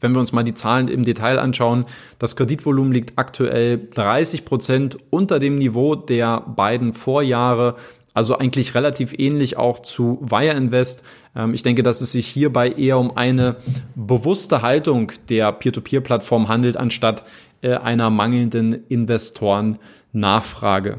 wenn 0.00 0.12
wir 0.12 0.20
uns 0.20 0.32
mal 0.32 0.42
die 0.42 0.54
Zahlen 0.54 0.88
im 0.88 1.04
Detail 1.04 1.38
anschauen, 1.38 1.84
das 2.18 2.34
Kreditvolumen 2.34 2.92
liegt 2.92 3.18
aktuell 3.18 3.88
30 3.94 4.46
Prozent 4.46 4.96
unter 5.10 5.38
dem 5.38 5.56
Niveau 5.56 5.96
der 5.96 6.40
beiden 6.40 6.94
Vorjahre. 6.94 7.76
Also 8.14 8.38
eigentlich 8.38 8.74
relativ 8.74 9.12
ähnlich 9.18 9.58
auch 9.58 9.80
zu 9.80 10.18
Wire 10.22 10.56
Invest. 10.56 11.04
Ähm, 11.36 11.52
ich 11.52 11.62
denke, 11.62 11.82
dass 11.82 12.00
es 12.00 12.12
sich 12.12 12.26
hierbei 12.26 12.70
eher 12.70 12.98
um 12.98 13.14
eine 13.14 13.56
bewusste 13.94 14.62
Haltung 14.62 15.12
der 15.28 15.52
Peer-to-Peer-Plattform 15.52 16.48
handelt, 16.48 16.78
anstatt 16.78 17.22
einer 17.68 18.10
mangelnden 18.10 18.86
Investorennachfrage. 18.88 20.98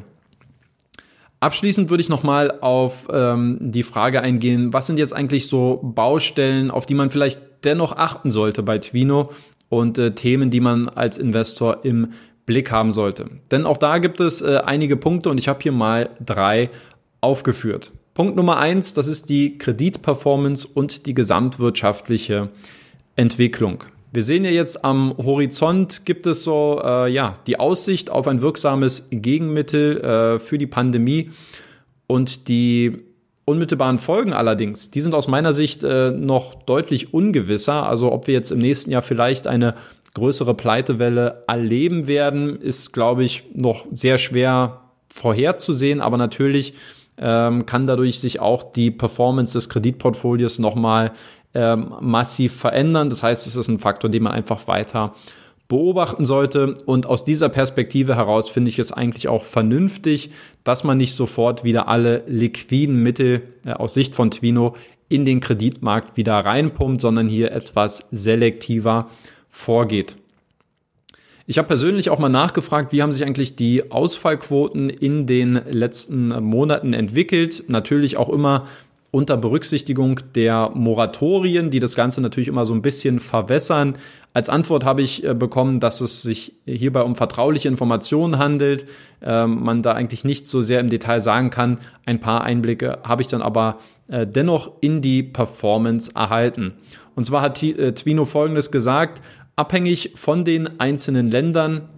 Abschließend 1.41 1.89
würde 1.89 2.01
ich 2.01 2.09
nochmal 2.09 2.59
auf 2.61 3.07
ähm, 3.11 3.57
die 3.59 3.81
Frage 3.81 4.21
eingehen, 4.21 4.73
was 4.73 4.85
sind 4.85 4.99
jetzt 4.99 5.13
eigentlich 5.13 5.47
so 5.47 5.79
Baustellen, 5.81 6.69
auf 6.69 6.85
die 6.85 6.93
man 6.93 7.09
vielleicht 7.09 7.41
dennoch 7.63 7.97
achten 7.97 8.29
sollte 8.29 8.61
bei 8.61 8.77
Twino 8.77 9.31
und 9.67 9.97
äh, 9.97 10.13
Themen, 10.13 10.51
die 10.51 10.59
man 10.59 10.87
als 10.87 11.17
Investor 11.17 11.83
im 11.83 12.13
Blick 12.45 12.71
haben 12.71 12.91
sollte. 12.91 13.25
Denn 13.49 13.65
auch 13.65 13.77
da 13.77 13.97
gibt 13.97 14.19
es 14.19 14.41
äh, 14.41 14.61
einige 14.63 14.97
Punkte 14.97 15.31
und 15.31 15.39
ich 15.39 15.47
habe 15.47 15.59
hier 15.63 15.71
mal 15.71 16.11
drei 16.23 16.69
aufgeführt. 17.21 17.91
Punkt 18.13 18.35
Nummer 18.35 18.57
eins, 18.57 18.93
das 18.93 19.07
ist 19.07 19.29
die 19.29 19.57
Kreditperformance 19.57 20.67
und 20.67 21.07
die 21.07 21.15
gesamtwirtschaftliche 21.15 22.49
Entwicklung. 23.15 23.83
Wir 24.13 24.23
sehen 24.23 24.43
ja 24.43 24.51
jetzt 24.51 24.83
am 24.83 25.15
Horizont 25.17 26.05
gibt 26.05 26.25
es 26.25 26.43
so 26.43 26.81
äh, 26.83 27.09
ja 27.09 27.35
die 27.47 27.59
Aussicht 27.59 28.09
auf 28.09 28.27
ein 28.27 28.41
wirksames 28.41 29.07
Gegenmittel 29.09 30.01
äh, 30.01 30.39
für 30.39 30.57
die 30.57 30.67
Pandemie 30.67 31.31
und 32.07 32.49
die 32.49 32.97
unmittelbaren 33.45 33.99
Folgen 33.99 34.33
allerdings, 34.33 34.91
die 34.91 34.99
sind 34.99 35.15
aus 35.15 35.29
meiner 35.29 35.53
Sicht 35.53 35.83
äh, 35.83 36.11
noch 36.11 36.55
deutlich 36.55 37.13
ungewisser. 37.13 37.87
Also 37.87 38.11
ob 38.11 38.27
wir 38.27 38.33
jetzt 38.33 38.51
im 38.51 38.59
nächsten 38.59 38.91
Jahr 38.91 39.01
vielleicht 39.01 39.47
eine 39.47 39.75
größere 40.13 40.55
Pleitewelle 40.55 41.43
erleben 41.47 42.05
werden, 42.07 42.59
ist 42.59 42.91
glaube 42.91 43.23
ich 43.23 43.45
noch 43.53 43.85
sehr 43.91 44.17
schwer 44.17 44.81
vorherzusehen. 45.07 46.01
Aber 46.01 46.17
natürlich 46.17 46.73
ähm, 47.17 47.65
kann 47.65 47.87
dadurch 47.87 48.19
sich 48.19 48.41
auch 48.41 48.63
die 48.73 48.91
Performance 48.91 49.53
des 49.53 49.69
Kreditportfolios 49.69 50.59
nochmal 50.59 51.11
ähm, 51.53 51.93
massiv 51.99 52.55
verändern. 52.55 53.09
Das 53.09 53.23
heißt, 53.23 53.47
es 53.47 53.55
ist 53.55 53.67
ein 53.67 53.79
Faktor, 53.79 54.09
den 54.09 54.23
man 54.23 54.33
einfach 54.33 54.67
weiter 54.67 55.15
beobachten 55.67 56.25
sollte. 56.25 56.73
Und 56.85 57.05
aus 57.05 57.23
dieser 57.23 57.47
Perspektive 57.49 58.15
heraus 58.15 58.49
finde 58.49 58.69
ich 58.69 58.77
es 58.77 58.91
eigentlich 58.91 59.27
auch 59.29 59.45
vernünftig, 59.45 60.31
dass 60.63 60.83
man 60.83 60.97
nicht 60.97 61.15
sofort 61.15 61.63
wieder 61.63 61.87
alle 61.87 62.23
liquiden 62.27 63.01
Mittel 63.01 63.43
äh, 63.65 63.71
aus 63.71 63.93
Sicht 63.93 64.13
von 64.13 64.31
Twino 64.31 64.75
in 65.07 65.25
den 65.25 65.39
Kreditmarkt 65.39 66.17
wieder 66.17 66.33
reinpumpt, 66.33 67.01
sondern 67.01 67.27
hier 67.27 67.51
etwas 67.51 68.07
selektiver 68.11 69.09
vorgeht. 69.49 70.15
Ich 71.47 71.57
habe 71.57 71.67
persönlich 71.67 72.09
auch 72.09 72.19
mal 72.19 72.29
nachgefragt, 72.29 72.93
wie 72.93 73.01
haben 73.01 73.11
sich 73.11 73.25
eigentlich 73.25 73.55
die 73.55 73.91
Ausfallquoten 73.91 74.89
in 74.89 75.25
den 75.25 75.59
letzten 75.69 76.29
Monaten 76.43 76.93
entwickelt. 76.93 77.65
Natürlich 77.67 78.15
auch 78.15 78.29
immer 78.29 78.67
unter 79.11 79.35
Berücksichtigung 79.35 80.21
der 80.35 80.71
Moratorien, 80.73 81.69
die 81.69 81.79
das 81.79 81.95
Ganze 81.95 82.21
natürlich 82.21 82.47
immer 82.47 82.65
so 82.65 82.73
ein 82.73 82.81
bisschen 82.81 83.19
verwässern. 83.19 83.97
Als 84.33 84.47
Antwort 84.47 84.85
habe 84.85 85.01
ich 85.01 85.25
äh, 85.25 85.33
bekommen, 85.33 85.81
dass 85.81 85.99
es 85.99 86.21
sich 86.21 86.53
hierbei 86.65 87.03
um 87.03 87.15
vertrauliche 87.15 87.67
Informationen 87.67 88.37
handelt, 88.37 88.85
ähm, 89.21 89.63
man 89.63 89.81
da 89.81 89.91
eigentlich 89.91 90.23
nicht 90.23 90.47
so 90.47 90.61
sehr 90.61 90.79
im 90.79 90.89
Detail 90.89 91.19
sagen 91.19 91.49
kann. 91.49 91.79
Ein 92.05 92.21
paar 92.21 92.43
Einblicke 92.43 92.99
habe 93.03 93.21
ich 93.21 93.27
dann 93.27 93.41
aber 93.41 93.79
äh, 94.07 94.25
dennoch 94.25 94.71
in 94.79 95.01
die 95.01 95.23
Performance 95.23 96.11
erhalten. 96.15 96.73
Und 97.13 97.25
zwar 97.25 97.41
hat 97.41 97.61
äh, 97.61 97.91
Twino 97.93 98.23
Folgendes 98.23 98.71
gesagt, 98.71 99.21
abhängig 99.57 100.13
von 100.15 100.45
den 100.45 100.79
einzelnen 100.79 101.29
Ländern 101.29 101.89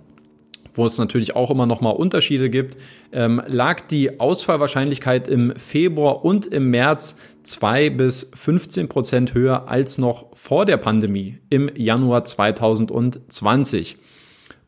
wo 0.74 0.86
es 0.86 0.98
natürlich 0.98 1.36
auch 1.36 1.52
immer 1.52 1.66
noch 1.66 1.82
mal 1.82 1.92
Unterschiede 1.92 2.50
gibt, 2.50 2.78
ähm, 3.12 3.42
lag 3.48 3.82
die 3.82 4.20
Ausfallwahrscheinlichkeit 4.20 5.28
im 5.28 5.56
Februar 5.56 6.26
und 6.26 6.48
im 6.48 6.70
März 6.70 7.18
zwei 7.44 7.90
bis 7.90 8.32
15 8.34 8.90
Prozent 8.90 9.34
höher 9.34 9.68
als 9.68 9.98
noch 9.98 10.28
vor 10.34 10.66
der 10.66 10.78
Pandemie 10.78 11.40
im 11.50 11.70
Januar 11.76 12.26
2020. 12.26 13.98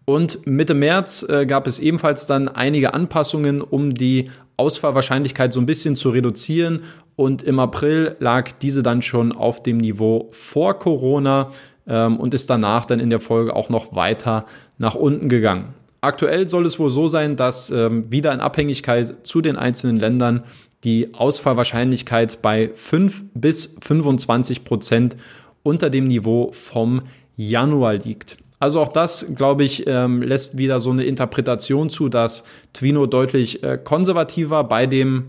Und 0.06 0.46
Mitte 0.46 0.76
März 0.76 1.26
äh, 1.28 1.48
gab 1.48 1.66
es 1.66 1.80
ebenfalls 1.80 2.28
dann 2.28 2.48
einige 2.48 2.94
Anpassungen, 2.94 3.62
um 3.62 3.96
die 3.96 4.30
Ausfallwahrscheinlichkeit 4.56 5.52
so 5.52 5.60
ein 5.60 5.66
bisschen 5.66 5.96
zu 5.96 6.10
reduzieren. 6.10 6.84
Und 7.16 7.42
im 7.42 7.60
April 7.60 8.16
lag 8.20 8.52
diese 8.52 8.84
dann 8.84 9.02
schon 9.02 9.32
auf 9.32 9.64
dem 9.64 9.78
Niveau 9.78 10.30
vor 10.32 10.78
Corona 10.78 11.52
ähm, 11.88 12.18
und 12.18 12.34
ist 12.34 12.50
danach 12.50 12.86
dann 12.86 13.00
in 13.00 13.10
der 13.10 13.20
Folge 13.20 13.56
auch 13.56 13.70
noch 13.70 13.96
weiter 13.96 14.46
nach 14.78 14.96
unten 14.96 15.28
gegangen. 15.28 15.74
Aktuell 16.06 16.48
soll 16.48 16.68
es 16.68 16.78
wohl 16.78 16.92
so 16.92 17.08
sein, 17.08 17.36
dass 17.36 17.72
ähm, 17.72 18.12
wieder 18.12 18.32
in 18.32 18.40
Abhängigkeit 18.40 19.26
zu 19.26 19.42
den 19.42 19.56
einzelnen 19.56 19.98
Ländern 19.98 20.44
die 20.84 21.16
Ausfallwahrscheinlichkeit 21.16 22.44
bei 22.44 22.70
5 22.76 23.24
bis 23.34 23.76
25 23.82 24.64
Prozent 24.64 25.18
unter 25.64 25.90
dem 25.90 26.06
Niveau 26.06 26.52
vom 26.52 27.02
Januar 27.36 27.96
liegt. 27.96 28.38
Also 28.60 28.82
auch 28.82 28.90
das, 28.90 29.34
glaube 29.34 29.64
ich, 29.64 29.88
ähm, 29.88 30.22
lässt 30.22 30.60
wieder 30.60 30.80
so 30.80 30.92
eine 30.92 31.06
Interpretation 31.06 31.90
zu, 31.90 32.08
dass 32.08 32.44
Twino 32.74 33.08
deutlich 33.08 33.64
äh, 33.64 33.80
konservativer 33.84 34.64
bei 34.64 34.86
dem 34.86 35.26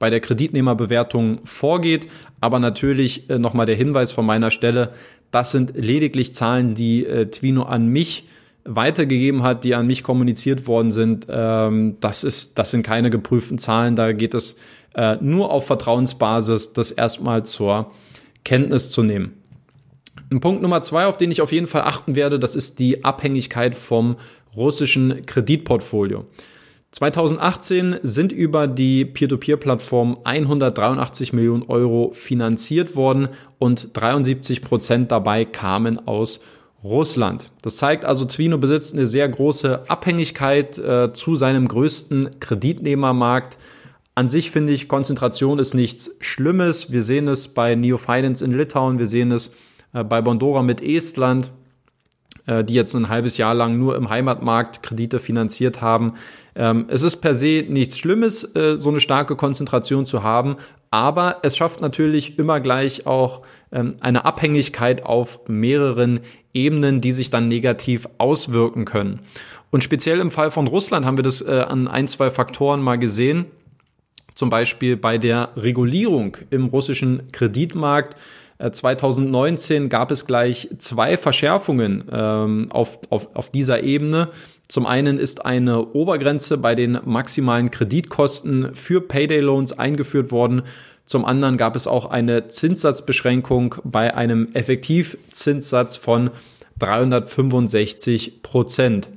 bei 0.00 0.10
der 0.10 0.18
Kreditnehmerbewertung 0.18 1.38
vorgeht. 1.44 2.08
Aber 2.40 2.58
natürlich 2.58 3.30
äh, 3.30 3.38
nochmal 3.38 3.66
der 3.66 3.76
Hinweis 3.76 4.10
von 4.10 4.26
meiner 4.26 4.50
Stelle, 4.50 4.90
das 5.30 5.52
sind 5.52 5.74
lediglich 5.76 6.34
Zahlen, 6.34 6.74
die 6.74 7.06
äh, 7.06 7.26
Twino 7.26 7.62
an 7.62 7.86
mich 7.86 8.24
weitergegeben 8.64 9.42
hat, 9.42 9.64
die 9.64 9.74
an 9.74 9.86
mich 9.86 10.02
kommuniziert 10.02 10.66
worden 10.66 10.90
sind. 10.90 11.26
Ähm, 11.28 11.96
das, 12.00 12.24
ist, 12.24 12.58
das 12.58 12.70
sind 12.70 12.82
keine 12.82 13.10
geprüften 13.10 13.58
Zahlen, 13.58 13.96
da 13.96 14.12
geht 14.12 14.34
es 14.34 14.56
äh, 14.94 15.16
nur 15.20 15.50
auf 15.50 15.66
Vertrauensbasis, 15.66 16.72
das 16.72 16.90
erstmal 16.90 17.44
zur 17.44 17.90
Kenntnis 18.44 18.90
zu 18.90 19.02
nehmen. 19.02 19.34
Ein 20.30 20.40
Punkt 20.40 20.62
Nummer 20.62 20.82
zwei, 20.82 21.06
auf 21.06 21.16
den 21.16 21.30
ich 21.30 21.42
auf 21.42 21.52
jeden 21.52 21.66
Fall 21.66 21.82
achten 21.82 22.14
werde, 22.14 22.38
das 22.38 22.54
ist 22.54 22.78
die 22.78 23.04
Abhängigkeit 23.04 23.74
vom 23.74 24.16
russischen 24.56 25.26
Kreditportfolio. 25.26 26.24
2018 26.92 27.96
sind 28.02 28.30
über 28.30 28.68
die 28.68 29.04
Peer-to-Peer-Plattform 29.04 30.18
183 30.22 31.32
Millionen 31.32 31.64
Euro 31.64 32.12
finanziert 32.12 32.94
worden 32.94 33.30
und 33.58 33.90
73 33.94 34.62
Prozent 34.62 35.10
dabei 35.10 35.44
kamen 35.44 36.06
aus 36.06 36.40
Russland. 36.84 37.50
Das 37.62 37.78
zeigt 37.78 38.04
also, 38.04 38.26
Twino 38.26 38.58
besitzt 38.58 38.94
eine 38.94 39.06
sehr 39.06 39.28
große 39.28 39.88
Abhängigkeit 39.88 40.78
äh, 40.78 41.12
zu 41.14 41.34
seinem 41.34 41.66
größten 41.66 42.38
Kreditnehmermarkt. 42.40 43.56
An 44.14 44.28
sich 44.28 44.50
finde 44.50 44.72
ich, 44.72 44.86
Konzentration 44.86 45.58
ist 45.58 45.74
nichts 45.74 46.14
Schlimmes. 46.20 46.92
Wir 46.92 47.02
sehen 47.02 47.26
es 47.26 47.48
bei 47.48 47.74
Neo 47.74 47.96
Finance 47.96 48.44
in 48.44 48.52
Litauen, 48.52 48.98
wir 48.98 49.06
sehen 49.06 49.32
es 49.32 49.52
äh, 49.94 50.04
bei 50.04 50.20
Bondora 50.20 50.62
mit 50.62 50.82
Estland, 50.82 51.50
äh, 52.46 52.62
die 52.62 52.74
jetzt 52.74 52.94
ein 52.94 53.08
halbes 53.08 53.38
Jahr 53.38 53.54
lang 53.54 53.78
nur 53.78 53.96
im 53.96 54.10
Heimatmarkt 54.10 54.82
Kredite 54.82 55.18
finanziert 55.18 55.80
haben. 55.80 56.14
Ähm, 56.54 56.84
es 56.88 57.02
ist 57.02 57.16
per 57.16 57.34
se 57.34 57.64
nichts 57.66 57.98
Schlimmes, 57.98 58.54
äh, 58.54 58.76
so 58.76 58.90
eine 58.90 59.00
starke 59.00 59.36
Konzentration 59.36 60.04
zu 60.04 60.22
haben, 60.22 60.56
aber 60.90 61.38
es 61.42 61.56
schafft 61.56 61.80
natürlich 61.80 62.38
immer 62.38 62.60
gleich 62.60 63.06
auch 63.06 63.42
eine 64.00 64.24
Abhängigkeit 64.24 65.04
auf 65.04 65.40
mehreren 65.48 66.20
Ebenen, 66.52 67.00
die 67.00 67.12
sich 67.12 67.30
dann 67.30 67.48
negativ 67.48 68.08
auswirken 68.18 68.84
können. 68.84 69.20
Und 69.70 69.82
speziell 69.82 70.20
im 70.20 70.30
Fall 70.30 70.50
von 70.50 70.66
Russland 70.66 71.04
haben 71.04 71.18
wir 71.18 71.24
das 71.24 71.40
äh, 71.40 71.64
an 71.68 71.88
ein, 71.88 72.06
zwei 72.06 72.30
Faktoren 72.30 72.80
mal 72.80 72.96
gesehen. 72.96 73.46
Zum 74.34 74.50
Beispiel 74.50 74.96
bei 74.96 75.18
der 75.18 75.50
Regulierung 75.56 76.36
im 76.50 76.66
russischen 76.66 77.30
Kreditmarkt. 77.32 78.16
2019 78.58 79.88
gab 79.88 80.10
es 80.10 80.26
gleich 80.26 80.68
zwei 80.78 81.16
Verschärfungen 81.16 82.04
ähm, 82.10 82.68
auf, 82.70 83.00
auf, 83.10 83.34
auf 83.34 83.50
dieser 83.50 83.82
Ebene. 83.82 84.30
Zum 84.68 84.86
einen 84.86 85.18
ist 85.18 85.44
eine 85.44 85.92
Obergrenze 85.92 86.56
bei 86.56 86.74
den 86.74 86.98
maximalen 87.04 87.70
Kreditkosten 87.70 88.74
für 88.74 89.00
Payday 89.00 89.40
Loans 89.40 89.78
eingeführt 89.78 90.32
worden. 90.32 90.62
Zum 91.06 91.24
anderen 91.24 91.56
gab 91.56 91.76
es 91.76 91.86
auch 91.86 92.06
eine 92.06 92.48
Zinssatzbeschränkung 92.48 93.76
bei 93.84 94.14
einem 94.14 94.46
Effektivzinssatz 94.54 95.96
von 95.96 96.30
365 96.78 98.42
Prozent. 98.42 99.08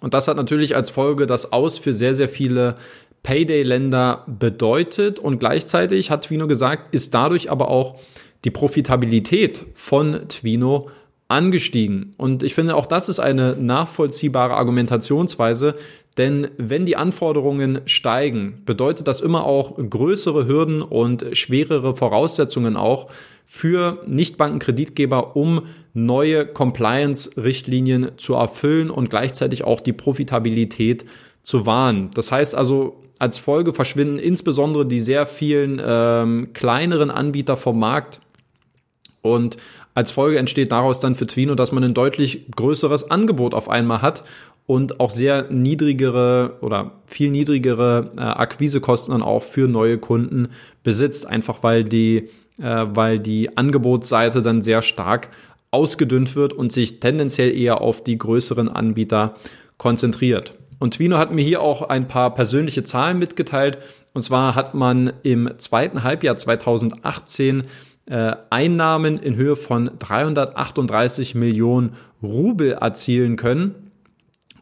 Und 0.00 0.14
das 0.14 0.28
hat 0.28 0.36
natürlich 0.36 0.76
als 0.76 0.90
Folge 0.90 1.26
das 1.26 1.52
Aus 1.52 1.78
für 1.78 1.92
sehr, 1.92 2.14
sehr 2.14 2.28
viele 2.28 2.76
Payday-Länder 3.22 4.24
bedeutet. 4.26 5.18
Und 5.18 5.38
gleichzeitig 5.38 6.10
hat 6.10 6.26
Twino 6.26 6.46
gesagt, 6.46 6.94
ist 6.94 7.14
dadurch 7.14 7.50
aber 7.50 7.68
auch 7.68 7.96
die 8.44 8.50
Profitabilität 8.50 9.64
von 9.74 10.28
Twino 10.28 10.90
angestiegen. 11.28 12.14
Und 12.16 12.42
ich 12.42 12.54
finde, 12.54 12.74
auch 12.74 12.86
das 12.86 13.08
ist 13.08 13.20
eine 13.20 13.56
nachvollziehbare 13.56 14.54
Argumentationsweise, 14.54 15.74
denn 16.18 16.48
wenn 16.58 16.84
die 16.84 16.96
Anforderungen 16.96 17.80
steigen, 17.86 18.62
bedeutet 18.66 19.06
das 19.06 19.20
immer 19.20 19.44
auch 19.44 19.76
größere 19.76 20.46
Hürden 20.46 20.82
und 20.82 21.24
schwerere 21.32 21.94
Voraussetzungen 21.94 22.76
auch 22.76 23.08
für 23.44 24.02
Nichtbankenkreditgeber, 24.06 25.36
um 25.36 25.62
neue 25.94 26.44
Compliance-Richtlinien 26.44 28.12
zu 28.18 28.34
erfüllen 28.34 28.90
und 28.90 29.08
gleichzeitig 29.08 29.64
auch 29.64 29.80
die 29.80 29.92
Profitabilität 29.92 31.06
zu 31.44 31.64
wahren. 31.64 32.10
Das 32.14 32.32
heißt 32.32 32.54
also, 32.54 33.00
als 33.18 33.38
Folge 33.38 33.72
verschwinden 33.72 34.18
insbesondere 34.18 34.86
die 34.86 35.00
sehr 35.00 35.26
vielen 35.26 35.80
ähm, 35.84 36.50
kleineren 36.52 37.10
Anbieter 37.10 37.56
vom 37.56 37.78
Markt 37.78 38.20
und 39.22 39.56
als 39.94 40.10
Folge 40.10 40.38
entsteht 40.38 40.72
daraus 40.72 41.00
dann 41.00 41.14
für 41.14 41.26
Twino, 41.26 41.54
dass 41.54 41.72
man 41.72 41.84
ein 41.84 41.94
deutlich 41.94 42.46
größeres 42.54 43.10
Angebot 43.10 43.54
auf 43.54 43.68
einmal 43.68 44.02
hat 44.02 44.24
und 44.66 45.00
auch 45.00 45.10
sehr 45.10 45.50
niedrigere 45.50 46.58
oder 46.60 46.92
viel 47.06 47.30
niedrigere 47.30 48.12
äh, 48.16 48.20
Akquisekosten 48.20 49.12
dann 49.12 49.22
auch 49.22 49.42
für 49.42 49.66
neue 49.66 49.98
Kunden 49.98 50.48
besitzt, 50.82 51.26
einfach 51.26 51.62
weil 51.62 51.84
die, 51.84 52.28
äh, 52.60 52.86
weil 52.86 53.18
die 53.18 53.56
Angebotsseite 53.56 54.42
dann 54.42 54.62
sehr 54.62 54.82
stark 54.82 55.30
ausgedünnt 55.70 56.36
wird 56.36 56.52
und 56.52 56.70
sich 56.70 57.00
tendenziell 57.00 57.56
eher 57.58 57.80
auf 57.80 58.04
die 58.04 58.18
größeren 58.18 58.68
Anbieter 58.68 59.34
konzentriert. 59.78 60.54
Und 60.78 60.94
Twino 60.94 61.18
hat 61.18 61.32
mir 61.32 61.42
hier 61.42 61.60
auch 61.60 61.88
ein 61.88 62.06
paar 62.06 62.34
persönliche 62.34 62.84
Zahlen 62.84 63.18
mitgeteilt. 63.18 63.78
Und 64.12 64.22
zwar 64.22 64.54
hat 64.54 64.74
man 64.74 65.12
im 65.22 65.50
zweiten 65.58 66.02
Halbjahr 66.02 66.36
2018 66.36 67.64
äh, 68.08 68.36
Einnahmen 68.50 69.18
in 69.18 69.36
Höhe 69.36 69.56
von 69.56 69.90
338 69.98 71.34
Millionen 71.34 71.94
Rubel 72.22 72.72
erzielen 72.72 73.36
können. 73.36 73.74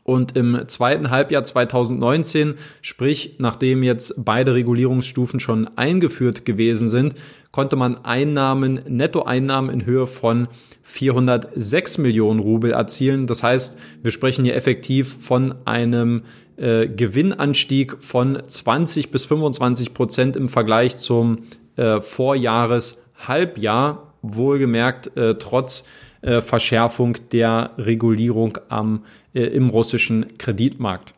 Und 0.03 0.37
im 0.37 0.69
zweiten 0.69 1.11
Halbjahr 1.11 1.45
2019, 1.45 2.55
sprich 2.81 3.37
nachdem 3.39 3.83
jetzt 3.83 4.15
beide 4.25 4.55
Regulierungsstufen 4.55 5.41
schon 5.41 5.69
eingeführt 5.77 6.45
gewesen 6.45 6.89
sind, 6.89 7.15
konnte 7.51 7.75
man 7.75 8.05
Einnahmen, 8.05 8.81
Nettoeinnahmen 8.87 9.71
in 9.71 9.85
Höhe 9.85 10.07
von 10.07 10.47
406 10.83 11.99
Millionen 11.99 12.39
Rubel 12.39 12.71
erzielen. 12.71 13.27
Das 13.27 13.43
heißt, 13.43 13.79
wir 14.03 14.13
sprechen 14.13 14.45
hier 14.45 14.55
effektiv 14.55 15.17
von 15.19 15.57
einem 15.65 16.23
äh, 16.57 16.87
Gewinnanstieg 16.87 17.97
von 17.99 18.41
20 18.47 19.11
bis 19.11 19.25
25 19.25 19.93
Prozent 19.93 20.37
im 20.37 20.49
Vergleich 20.49 20.97
zum 20.97 21.39
äh, 21.75 22.01
Vorjahres 22.01 23.06
Halbjahr, 23.19 24.13
wohlgemerkt 24.23 25.17
äh, 25.17 25.37
trotz 25.37 25.85
äh, 26.23 26.41
Verschärfung 26.41 27.17
der 27.33 27.71
Regulierung 27.79 28.59
am, 28.69 29.05
äh, 29.35 29.43
im 29.43 29.69
russischen 29.69 30.39
Kreditmarkt. 30.39 31.15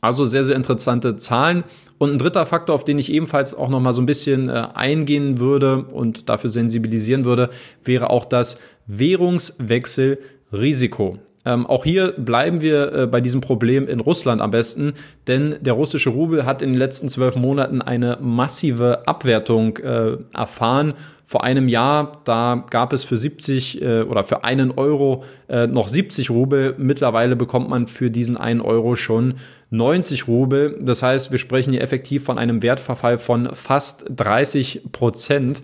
Also 0.00 0.24
sehr, 0.24 0.44
sehr 0.44 0.56
interessante 0.56 1.16
Zahlen. 1.16 1.64
Und 1.98 2.12
ein 2.12 2.18
dritter 2.18 2.46
Faktor, 2.46 2.74
auf 2.74 2.84
den 2.84 2.98
ich 2.98 3.12
ebenfalls 3.12 3.54
auch 3.54 3.68
noch 3.68 3.80
mal 3.80 3.94
so 3.94 4.02
ein 4.02 4.06
bisschen 4.06 4.48
äh, 4.48 4.68
eingehen 4.74 5.38
würde 5.38 5.84
und 5.84 6.28
dafür 6.28 6.50
sensibilisieren 6.50 7.24
würde, 7.24 7.50
wäre 7.82 8.10
auch 8.10 8.24
das 8.24 8.60
Währungswechselrisiko. 8.86 11.18
Ähm, 11.46 11.64
auch 11.64 11.84
hier 11.84 12.12
bleiben 12.18 12.60
wir 12.60 12.92
äh, 12.92 13.06
bei 13.06 13.20
diesem 13.20 13.40
Problem 13.40 13.86
in 13.86 14.00
Russland 14.00 14.42
am 14.42 14.50
besten, 14.50 14.94
denn 15.28 15.54
der 15.60 15.74
russische 15.74 16.10
Rubel 16.10 16.44
hat 16.44 16.60
in 16.60 16.72
den 16.72 16.78
letzten 16.78 17.08
zwölf 17.08 17.36
Monaten 17.36 17.80
eine 17.80 18.18
massive 18.20 19.06
Abwertung 19.06 19.76
äh, 19.76 20.16
erfahren. 20.34 20.94
Vor 21.22 21.44
einem 21.44 21.68
Jahr, 21.68 22.12
da 22.24 22.66
gab 22.70 22.92
es 22.92 23.04
für 23.04 23.16
70 23.16 23.80
äh, 23.80 24.02
oder 24.02 24.24
für 24.24 24.42
einen 24.42 24.72
Euro 24.72 25.22
äh, 25.48 25.68
noch 25.68 25.86
70 25.86 26.30
Rubel. 26.30 26.74
Mittlerweile 26.78 27.36
bekommt 27.36 27.68
man 27.68 27.86
für 27.86 28.10
diesen 28.10 28.36
einen 28.36 28.60
Euro 28.60 28.96
schon 28.96 29.34
90 29.70 30.26
Rubel. 30.26 30.78
Das 30.80 31.04
heißt, 31.04 31.30
wir 31.30 31.38
sprechen 31.38 31.70
hier 31.70 31.82
effektiv 31.82 32.24
von 32.24 32.38
einem 32.38 32.62
Wertverfall 32.62 33.18
von 33.18 33.50
fast 33.54 34.04
30 34.10 34.82
Prozent. 34.90 35.62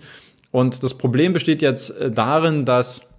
Und 0.51 0.83
das 0.83 0.93
Problem 0.97 1.33
besteht 1.33 1.61
jetzt 1.61 1.89
äh, 1.99 2.09
darin, 2.09 2.63
dass 2.63 3.12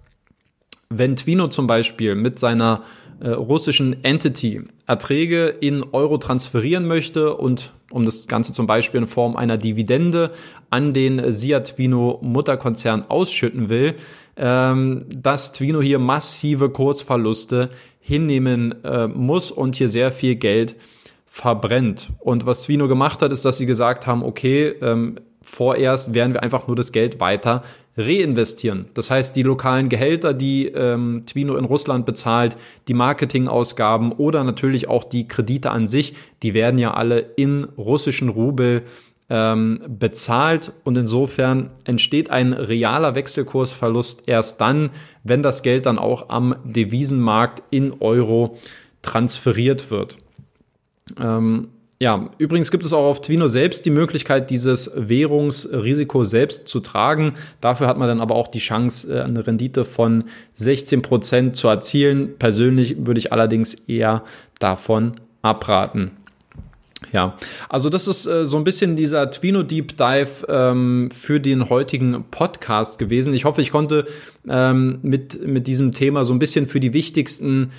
wenn 0.89 1.15
Twino 1.15 1.47
zum 1.47 1.67
Beispiel 1.67 2.15
mit 2.15 2.39
seiner 2.39 2.83
äh, 3.19 3.29
russischen 3.29 4.03
Entity 4.03 4.63
Erträge 4.87 5.47
in 5.47 5.83
Euro 5.93 6.17
transferieren 6.17 6.85
möchte 6.85 7.35
und 7.35 7.71
um 7.91 8.05
das 8.05 8.27
Ganze 8.27 8.51
zum 8.51 8.67
Beispiel 8.67 9.01
in 9.01 9.07
Form 9.07 9.35
einer 9.35 9.57
Dividende 9.57 10.31
an 10.69 10.93
den 10.93 11.31
Sia 11.31 11.61
Twino 11.61 12.19
Mutterkonzern 12.21 13.05
ausschütten 13.07 13.69
will, 13.69 13.95
ähm, 14.35 15.05
dass 15.09 15.53
Twino 15.53 15.81
hier 15.81 15.99
massive 15.99 16.69
Kursverluste 16.69 17.69
hinnehmen 17.99 18.83
äh, 18.83 19.07
muss 19.07 19.49
und 19.49 19.75
hier 19.75 19.89
sehr 19.89 20.11
viel 20.11 20.35
Geld 20.35 20.75
verbrennt. 21.25 22.11
Und 22.19 22.45
was 22.45 22.63
Twino 22.63 22.87
gemacht 22.87 23.21
hat, 23.21 23.31
ist, 23.31 23.45
dass 23.45 23.57
sie 23.57 23.65
gesagt 23.65 24.07
haben, 24.07 24.23
okay, 24.23 24.67
ähm, 24.81 25.15
vorerst 25.45 26.13
werden 26.13 26.33
wir 26.33 26.43
einfach 26.43 26.67
nur 26.67 26.75
das 26.75 26.91
Geld 26.91 27.19
weiter 27.19 27.63
reinvestieren. 27.97 28.87
Das 28.93 29.09
heißt, 29.09 29.35
die 29.35 29.43
lokalen 29.43 29.87
Gehälter, 29.87 30.33
die 30.33 30.67
ähm, 30.67 31.23
Twino 31.25 31.55
in 31.55 31.65
Russland 31.65 32.05
bezahlt, 32.05 32.57
die 32.87 32.93
Marketingausgaben 32.93 34.11
oder 34.11 34.43
natürlich 34.43 34.89
auch 34.89 35.05
die 35.05 35.27
Kredite 35.27 35.71
an 35.71 35.87
sich, 35.87 36.13
die 36.43 36.53
werden 36.53 36.77
ja 36.77 36.93
alle 36.93 37.19
in 37.19 37.63
russischen 37.77 38.29
Rubel 38.29 38.83
ähm, 39.29 39.79
bezahlt 39.87 40.73
und 40.83 40.97
insofern 40.97 41.71
entsteht 41.85 42.29
ein 42.29 42.53
realer 42.53 43.15
Wechselkursverlust 43.15 44.27
erst 44.27 44.61
dann, 44.61 44.91
wenn 45.23 45.41
das 45.41 45.63
Geld 45.63 45.85
dann 45.85 45.97
auch 45.97 46.29
am 46.29 46.55
Devisenmarkt 46.63 47.63
in 47.71 47.93
Euro 48.01 48.57
transferiert 49.01 49.89
wird. 49.89 50.17
Ähm, 51.19 51.69
ja, 51.97 52.29
übrigens 52.39 52.71
gibt 52.71 52.83
es 52.83 52.91
auch 52.91 53.05
auf 53.05 53.21
Twino 53.21 53.47
selbst 53.47 53.85
die 53.85 53.89
Möglichkeit, 53.89 54.49
dieses 54.49 54.91
Währungsrisiko 54.95 56.25
selbst 56.25 56.67
zu 56.67 56.81
tragen. 56.81 57.35
Dafür 57.61 57.87
hat 57.87 57.97
man 57.97 58.09
dann 58.09 58.19
aber 58.19 58.35
auch 58.35 58.49
die 58.49 58.59
Chance, 58.59 59.13
äh, 59.13 59.21
eine 59.21 59.47
Rendite 59.47 59.85
von 59.85 60.25
16 60.55 61.01
Prozent 61.01 61.55
zu 61.55 61.69
erzielen. 61.69 62.37
Persönlich 62.37 63.05
würde 63.05 63.19
ich 63.19 63.31
allerdings 63.31 63.75
eher 63.75 64.23
davon 64.59 65.13
abraten. 65.41 66.11
Ja, 67.13 67.37
also 67.69 67.89
das 67.89 68.09
ist 68.09 68.25
äh, 68.25 68.45
so 68.45 68.57
ein 68.57 68.65
bisschen 68.65 68.97
dieser 68.97 69.31
Twino 69.31 69.63
Deep 69.63 69.95
Dive 69.95 70.45
ähm, 70.49 71.09
für 71.11 71.39
den 71.39 71.69
heutigen 71.69 72.25
Podcast 72.29 72.99
gewesen. 72.99 73.33
Ich 73.33 73.45
hoffe, 73.45 73.61
ich 73.61 73.71
konnte 73.71 74.05
ähm, 74.49 74.99
mit, 75.01 75.47
mit 75.47 75.67
diesem 75.67 75.93
Thema 75.93 76.25
so 76.25 76.33
ein 76.33 76.39
bisschen 76.39 76.67
für 76.67 76.81
die 76.81 76.93
wichtigsten 76.93 77.71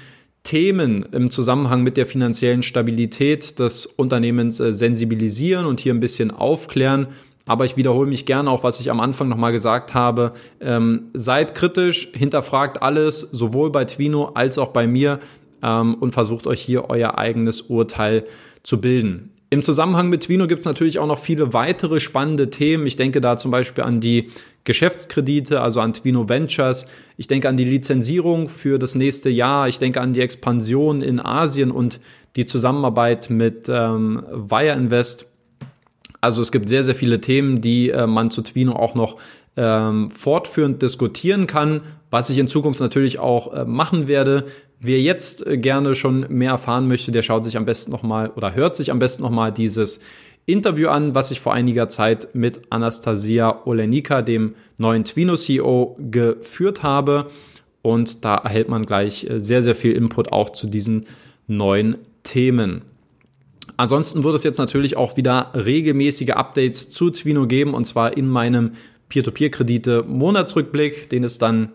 Themen 0.46 1.04
im 1.12 1.30
Zusammenhang 1.30 1.82
mit 1.82 1.96
der 1.96 2.06
finanziellen 2.06 2.62
Stabilität 2.62 3.58
des 3.58 3.84
Unternehmens 3.84 4.60
äh, 4.60 4.72
sensibilisieren 4.72 5.66
und 5.66 5.80
hier 5.80 5.92
ein 5.92 6.00
bisschen 6.00 6.30
aufklären. 6.30 7.08
Aber 7.46 7.64
ich 7.64 7.76
wiederhole 7.76 8.08
mich 8.08 8.26
gerne 8.26 8.50
auch, 8.50 8.62
was 8.62 8.80
ich 8.80 8.90
am 8.90 9.00
Anfang 9.00 9.28
nochmal 9.28 9.52
gesagt 9.52 9.92
habe. 9.92 10.32
Ähm, 10.60 11.08
seid 11.12 11.54
kritisch, 11.54 12.08
hinterfragt 12.12 12.82
alles, 12.82 13.20
sowohl 13.20 13.70
bei 13.70 13.84
Twino 13.84 14.30
als 14.34 14.56
auch 14.58 14.68
bei 14.68 14.86
mir 14.86 15.20
ähm, 15.62 15.94
und 15.94 16.12
versucht 16.12 16.46
euch 16.46 16.60
hier 16.60 16.90
euer 16.90 17.18
eigenes 17.18 17.62
Urteil 17.62 18.24
zu 18.62 18.80
bilden. 18.80 19.35
Im 19.48 19.62
Zusammenhang 19.62 20.08
mit 20.08 20.24
Twino 20.24 20.48
gibt 20.48 20.60
es 20.60 20.66
natürlich 20.66 20.98
auch 20.98 21.06
noch 21.06 21.20
viele 21.20 21.52
weitere 21.52 22.00
spannende 22.00 22.50
Themen. 22.50 22.86
Ich 22.86 22.96
denke 22.96 23.20
da 23.20 23.36
zum 23.36 23.52
Beispiel 23.52 23.84
an 23.84 24.00
die 24.00 24.30
Geschäftskredite, 24.64 25.60
also 25.60 25.80
an 25.80 25.92
Twino 25.92 26.28
Ventures. 26.28 26.86
Ich 27.16 27.28
denke 27.28 27.48
an 27.48 27.56
die 27.56 27.64
Lizenzierung 27.64 28.48
für 28.48 28.80
das 28.80 28.96
nächste 28.96 29.30
Jahr. 29.30 29.68
Ich 29.68 29.78
denke 29.78 30.00
an 30.00 30.12
die 30.12 30.20
Expansion 30.20 31.00
in 31.00 31.20
Asien 31.20 31.70
und 31.70 32.00
die 32.34 32.46
Zusammenarbeit 32.46 33.30
mit 33.30 33.68
ähm, 33.68 34.24
Wire 34.32 34.76
Invest. 34.76 35.26
Also 36.20 36.42
es 36.42 36.50
gibt 36.50 36.68
sehr, 36.68 36.82
sehr 36.82 36.96
viele 36.96 37.20
Themen, 37.20 37.60
die 37.60 37.90
äh, 37.90 38.08
man 38.08 38.32
zu 38.32 38.42
Twino 38.42 38.72
auch 38.72 38.96
noch 38.96 39.16
ähm, 39.56 40.10
fortführend 40.10 40.82
diskutieren 40.82 41.46
kann, 41.46 41.82
was 42.10 42.30
ich 42.30 42.38
in 42.38 42.48
Zukunft 42.48 42.80
natürlich 42.80 43.20
auch 43.20 43.54
äh, 43.54 43.64
machen 43.64 44.08
werde. 44.08 44.46
Wer 44.80 45.00
jetzt 45.00 45.46
äh, 45.46 45.56
gerne 45.56 45.94
schon 45.94 46.26
mehr 46.28 46.52
erfahren 46.52 46.88
möchte, 46.88 47.12
der 47.12 47.22
schaut 47.22 47.44
sich 47.44 47.56
am 47.56 47.64
besten 47.64 47.90
nochmal 47.90 48.30
oder 48.36 48.54
hört 48.54 48.76
sich 48.76 48.90
am 48.90 48.98
besten 48.98 49.22
nochmal 49.22 49.52
dieses 49.52 50.00
Interview 50.44 50.88
an, 50.88 51.14
was 51.14 51.30
ich 51.30 51.40
vor 51.40 51.54
einiger 51.54 51.88
Zeit 51.88 52.34
mit 52.34 52.60
Anastasia 52.70 53.66
Olenika, 53.66 54.22
dem 54.22 54.54
neuen 54.78 55.04
Twino-CEO, 55.04 55.96
geführt 55.98 56.82
habe. 56.82 57.30
Und 57.82 58.24
da 58.24 58.36
erhält 58.36 58.68
man 58.68 58.84
gleich 58.84 59.24
äh, 59.24 59.40
sehr, 59.40 59.62
sehr 59.62 59.74
viel 59.74 59.92
Input 59.92 60.32
auch 60.32 60.50
zu 60.50 60.66
diesen 60.66 61.06
neuen 61.46 61.98
Themen. 62.22 62.82
Ansonsten 63.76 64.24
wird 64.24 64.34
es 64.34 64.44
jetzt 64.44 64.58
natürlich 64.58 64.96
auch 64.96 65.16
wieder 65.16 65.52
regelmäßige 65.54 66.30
Updates 66.30 66.90
zu 66.90 67.10
Twino 67.10 67.46
geben 67.46 67.74
und 67.74 67.84
zwar 67.84 68.16
in 68.16 68.28
meinem 68.28 68.72
Peer-to-Peer-Kredite 69.08 70.04
Monatsrückblick, 70.06 71.10
den 71.10 71.24
es 71.24 71.38
dann 71.38 71.72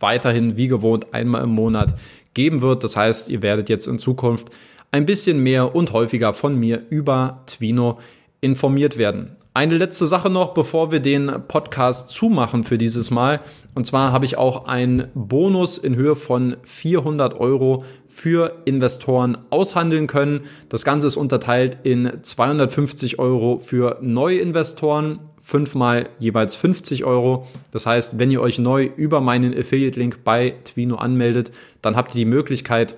weiterhin 0.00 0.56
wie 0.56 0.68
gewohnt 0.68 1.12
einmal 1.12 1.42
im 1.42 1.50
Monat 1.50 1.94
geben 2.34 2.62
wird. 2.62 2.84
Das 2.84 2.96
heißt, 2.96 3.28
ihr 3.28 3.42
werdet 3.42 3.68
jetzt 3.68 3.86
in 3.86 3.98
Zukunft 3.98 4.50
ein 4.90 5.06
bisschen 5.06 5.42
mehr 5.42 5.74
und 5.74 5.92
häufiger 5.92 6.34
von 6.34 6.56
mir 6.56 6.82
über 6.90 7.42
Twino 7.46 7.98
informiert 8.40 8.98
werden. 8.98 9.36
Eine 9.56 9.78
letzte 9.78 10.06
Sache 10.06 10.28
noch, 10.28 10.52
bevor 10.52 10.92
wir 10.92 11.00
den 11.00 11.32
Podcast 11.48 12.10
zumachen 12.10 12.62
für 12.62 12.76
dieses 12.76 13.10
Mal. 13.10 13.40
Und 13.74 13.86
zwar 13.86 14.12
habe 14.12 14.26
ich 14.26 14.36
auch 14.36 14.66
einen 14.66 15.08
Bonus 15.14 15.78
in 15.78 15.96
Höhe 15.96 16.14
von 16.14 16.58
400 16.62 17.40
Euro 17.40 17.84
für 18.06 18.58
Investoren 18.66 19.38
aushandeln 19.48 20.08
können. 20.08 20.42
Das 20.68 20.84
Ganze 20.84 21.06
ist 21.06 21.16
unterteilt 21.16 21.78
in 21.84 22.18
250 22.20 23.18
Euro 23.18 23.58
für 23.58 23.96
Neuinvestoren, 24.02 25.22
fünfmal 25.46 26.08
jeweils 26.18 26.56
50 26.56 27.04
Euro. 27.04 27.46
Das 27.70 27.86
heißt, 27.86 28.18
wenn 28.18 28.32
ihr 28.32 28.40
euch 28.40 28.58
neu 28.58 28.90
über 28.96 29.20
meinen 29.20 29.56
Affiliate-Link 29.56 30.24
bei 30.24 30.54
Twino 30.64 30.96
anmeldet, 30.96 31.52
dann 31.82 31.94
habt 31.94 32.16
ihr 32.16 32.24
die 32.24 32.24
Möglichkeit, 32.24 32.96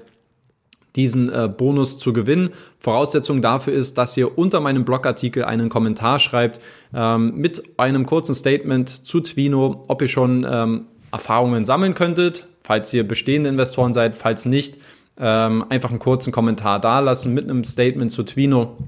diesen 0.96 1.30
äh, 1.30 1.46
Bonus 1.46 1.98
zu 1.98 2.14
gewinnen. 2.14 2.48
Voraussetzung 2.78 3.42
dafür 3.42 3.74
ist, 3.74 3.98
dass 3.98 4.16
ihr 4.16 4.38
unter 4.38 4.60
meinem 4.60 4.86
Blogartikel 4.86 5.44
einen 5.44 5.68
Kommentar 5.68 6.18
schreibt 6.20 6.58
ähm, 6.94 7.34
mit 7.36 7.78
einem 7.78 8.06
kurzen 8.06 8.34
Statement 8.34 9.06
zu 9.06 9.20
Twino, 9.20 9.84
ob 9.86 10.00
ihr 10.00 10.08
schon 10.08 10.46
ähm, 10.50 10.86
Erfahrungen 11.12 11.66
sammeln 11.66 11.92
könntet, 11.92 12.46
falls 12.64 12.94
ihr 12.94 13.06
bestehende 13.06 13.50
Investoren 13.50 13.92
seid, 13.92 14.16
falls 14.16 14.46
nicht, 14.46 14.78
ähm, 15.20 15.66
einfach 15.68 15.90
einen 15.90 15.98
kurzen 15.98 16.32
Kommentar 16.32 16.80
dalassen 16.80 17.34
mit 17.34 17.44
einem 17.44 17.64
Statement 17.64 18.10
zu 18.10 18.22
Twino 18.22 18.78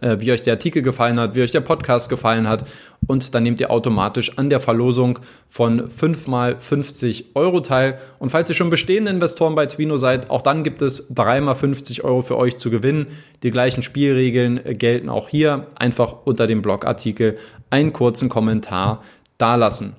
wie 0.00 0.32
euch 0.32 0.42
der 0.42 0.54
Artikel 0.54 0.82
gefallen 0.82 1.20
hat, 1.20 1.34
wie 1.34 1.42
euch 1.42 1.50
der 1.50 1.60
Podcast 1.60 2.08
gefallen 2.08 2.48
hat. 2.48 2.64
Und 3.06 3.34
dann 3.34 3.42
nehmt 3.42 3.60
ihr 3.60 3.70
automatisch 3.70 4.38
an 4.38 4.50
der 4.50 4.60
Verlosung 4.60 5.18
von 5.48 5.88
5 5.88 6.26
mal 6.26 6.56
50 6.56 7.34
Euro 7.34 7.60
teil. 7.60 7.98
Und 8.18 8.30
falls 8.30 8.48
ihr 8.48 8.54
schon 8.54 8.70
bestehende 8.70 9.10
Investoren 9.10 9.54
bei 9.54 9.66
Twino 9.66 9.96
seid, 9.96 10.30
auch 10.30 10.42
dann 10.42 10.64
gibt 10.64 10.80
es 10.82 11.06
3 11.10 11.40
mal 11.42 11.54
50 11.54 12.04
Euro 12.04 12.22
für 12.22 12.36
euch 12.36 12.56
zu 12.58 12.70
gewinnen. 12.70 13.08
Die 13.42 13.50
gleichen 13.50 13.82
Spielregeln 13.82 14.60
gelten 14.78 15.08
auch 15.08 15.28
hier. 15.28 15.66
Einfach 15.74 16.14
unter 16.24 16.46
dem 16.46 16.62
Blogartikel 16.62 17.36
einen 17.68 17.92
kurzen 17.92 18.28
Kommentar 18.28 19.02
dalassen. 19.38 19.96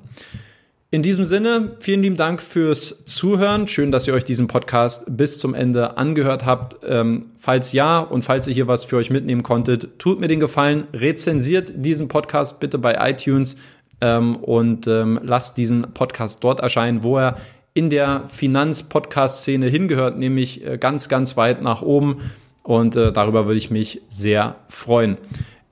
In 0.93 1.03
diesem 1.03 1.23
Sinne, 1.23 1.77
vielen 1.79 2.01
lieben 2.01 2.17
Dank 2.17 2.41
fürs 2.41 3.05
Zuhören. 3.05 3.65
Schön, 3.65 3.93
dass 3.93 4.07
ihr 4.07 4.13
euch 4.13 4.25
diesen 4.25 4.47
Podcast 4.47 5.05
bis 5.07 5.39
zum 5.39 5.53
Ende 5.53 5.95
angehört 5.95 6.45
habt. 6.45 6.75
Ähm, 6.85 7.27
falls 7.37 7.71
ja 7.71 7.99
und 7.99 8.23
falls 8.23 8.45
ihr 8.45 8.53
hier 8.53 8.67
was 8.67 8.83
für 8.83 8.97
euch 8.97 9.09
mitnehmen 9.09 9.41
konntet, 9.41 9.97
tut 9.99 10.19
mir 10.19 10.27
den 10.27 10.41
Gefallen, 10.41 10.87
rezensiert 10.91 11.71
diesen 11.77 12.09
Podcast 12.09 12.59
bitte 12.59 12.77
bei 12.77 13.09
iTunes 13.09 13.55
ähm, 14.01 14.35
und 14.35 14.85
ähm, 14.85 15.17
lasst 15.23 15.55
diesen 15.55 15.93
Podcast 15.93 16.43
dort 16.43 16.59
erscheinen, 16.59 17.03
wo 17.03 17.17
er 17.17 17.37
in 17.73 17.89
der 17.89 18.23
Finanz-Podcast-Szene 18.27 19.67
hingehört, 19.67 20.19
nämlich 20.19 20.67
äh, 20.67 20.77
ganz, 20.77 21.07
ganz 21.07 21.37
weit 21.37 21.61
nach 21.61 21.81
oben. 21.81 22.17
Und 22.63 22.97
äh, 22.97 23.13
darüber 23.13 23.45
würde 23.45 23.59
ich 23.59 23.71
mich 23.71 24.01
sehr 24.09 24.57
freuen. 24.67 25.17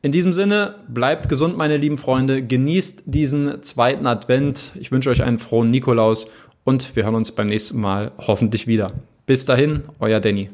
In 0.01 0.13
diesem 0.13 0.31
Sinne, 0.31 0.75
bleibt 0.87 1.27
gesund, 1.27 1.57
meine 1.57 1.75
lieben 1.75 1.97
Freunde. 1.97 2.41
Genießt 2.41 3.03
diesen 3.05 3.61
zweiten 3.63 4.07
Advent. 4.07 4.71
Ich 4.79 4.93
wünsche 4.93 5.09
euch 5.09 5.23
einen 5.23 5.39
frohen 5.39 5.71
Nikolaus 5.71 6.27
und 6.63 6.95
wir 6.95 7.03
hören 7.03 7.15
uns 7.15 7.33
beim 7.33 7.47
nächsten 7.47 7.81
Mal 7.81 8.13
hoffentlich 8.17 8.65
wieder. 8.65 8.93
Bis 9.25 9.45
dahin, 9.45 9.83
euer 9.99 10.21
Danny. 10.21 10.51